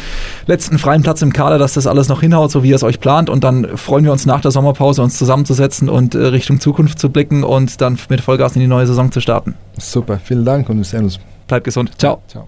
letzten 0.47 0.79
freien 0.79 1.03
Platz 1.03 1.21
im 1.21 1.31
Kader, 1.31 1.59
dass 1.59 1.73
das 1.73 1.85
alles 1.85 2.09
noch 2.09 2.21
hinhaut, 2.21 2.49
so 2.49 2.63
wie 2.63 2.69
ihr 2.69 2.75
es 2.75 2.83
euch 2.83 2.99
plant 2.99 3.29
und 3.29 3.43
dann 3.43 3.77
freuen 3.77 4.03
wir 4.03 4.11
uns 4.11 4.25
nach 4.25 4.41
der 4.41 4.49
Sommerpause, 4.49 4.78
uns 4.79 5.17
zusammenzusetzen 5.17 5.59
setzen 5.59 5.89
und 5.89 6.15
äh, 6.15 6.19
Richtung 6.27 6.59
Zukunft 6.59 6.99
zu 6.99 7.09
blicken 7.09 7.43
und 7.43 7.81
dann 7.81 7.97
mit 8.09 8.21
Vollgas 8.21 8.55
in 8.55 8.61
die 8.61 8.67
neue 8.67 8.87
Saison 8.87 9.11
zu 9.11 9.21
starten. 9.21 9.55
Super, 9.77 10.19
vielen 10.23 10.45
Dank 10.45 10.69
und 10.69 10.77
wir 10.77 10.83
sehen 10.83 11.03
uns. 11.03 11.19
Bleibt 11.47 11.65
gesund. 11.65 11.91
Ciao. 11.97 12.21
Ciao. 12.27 12.47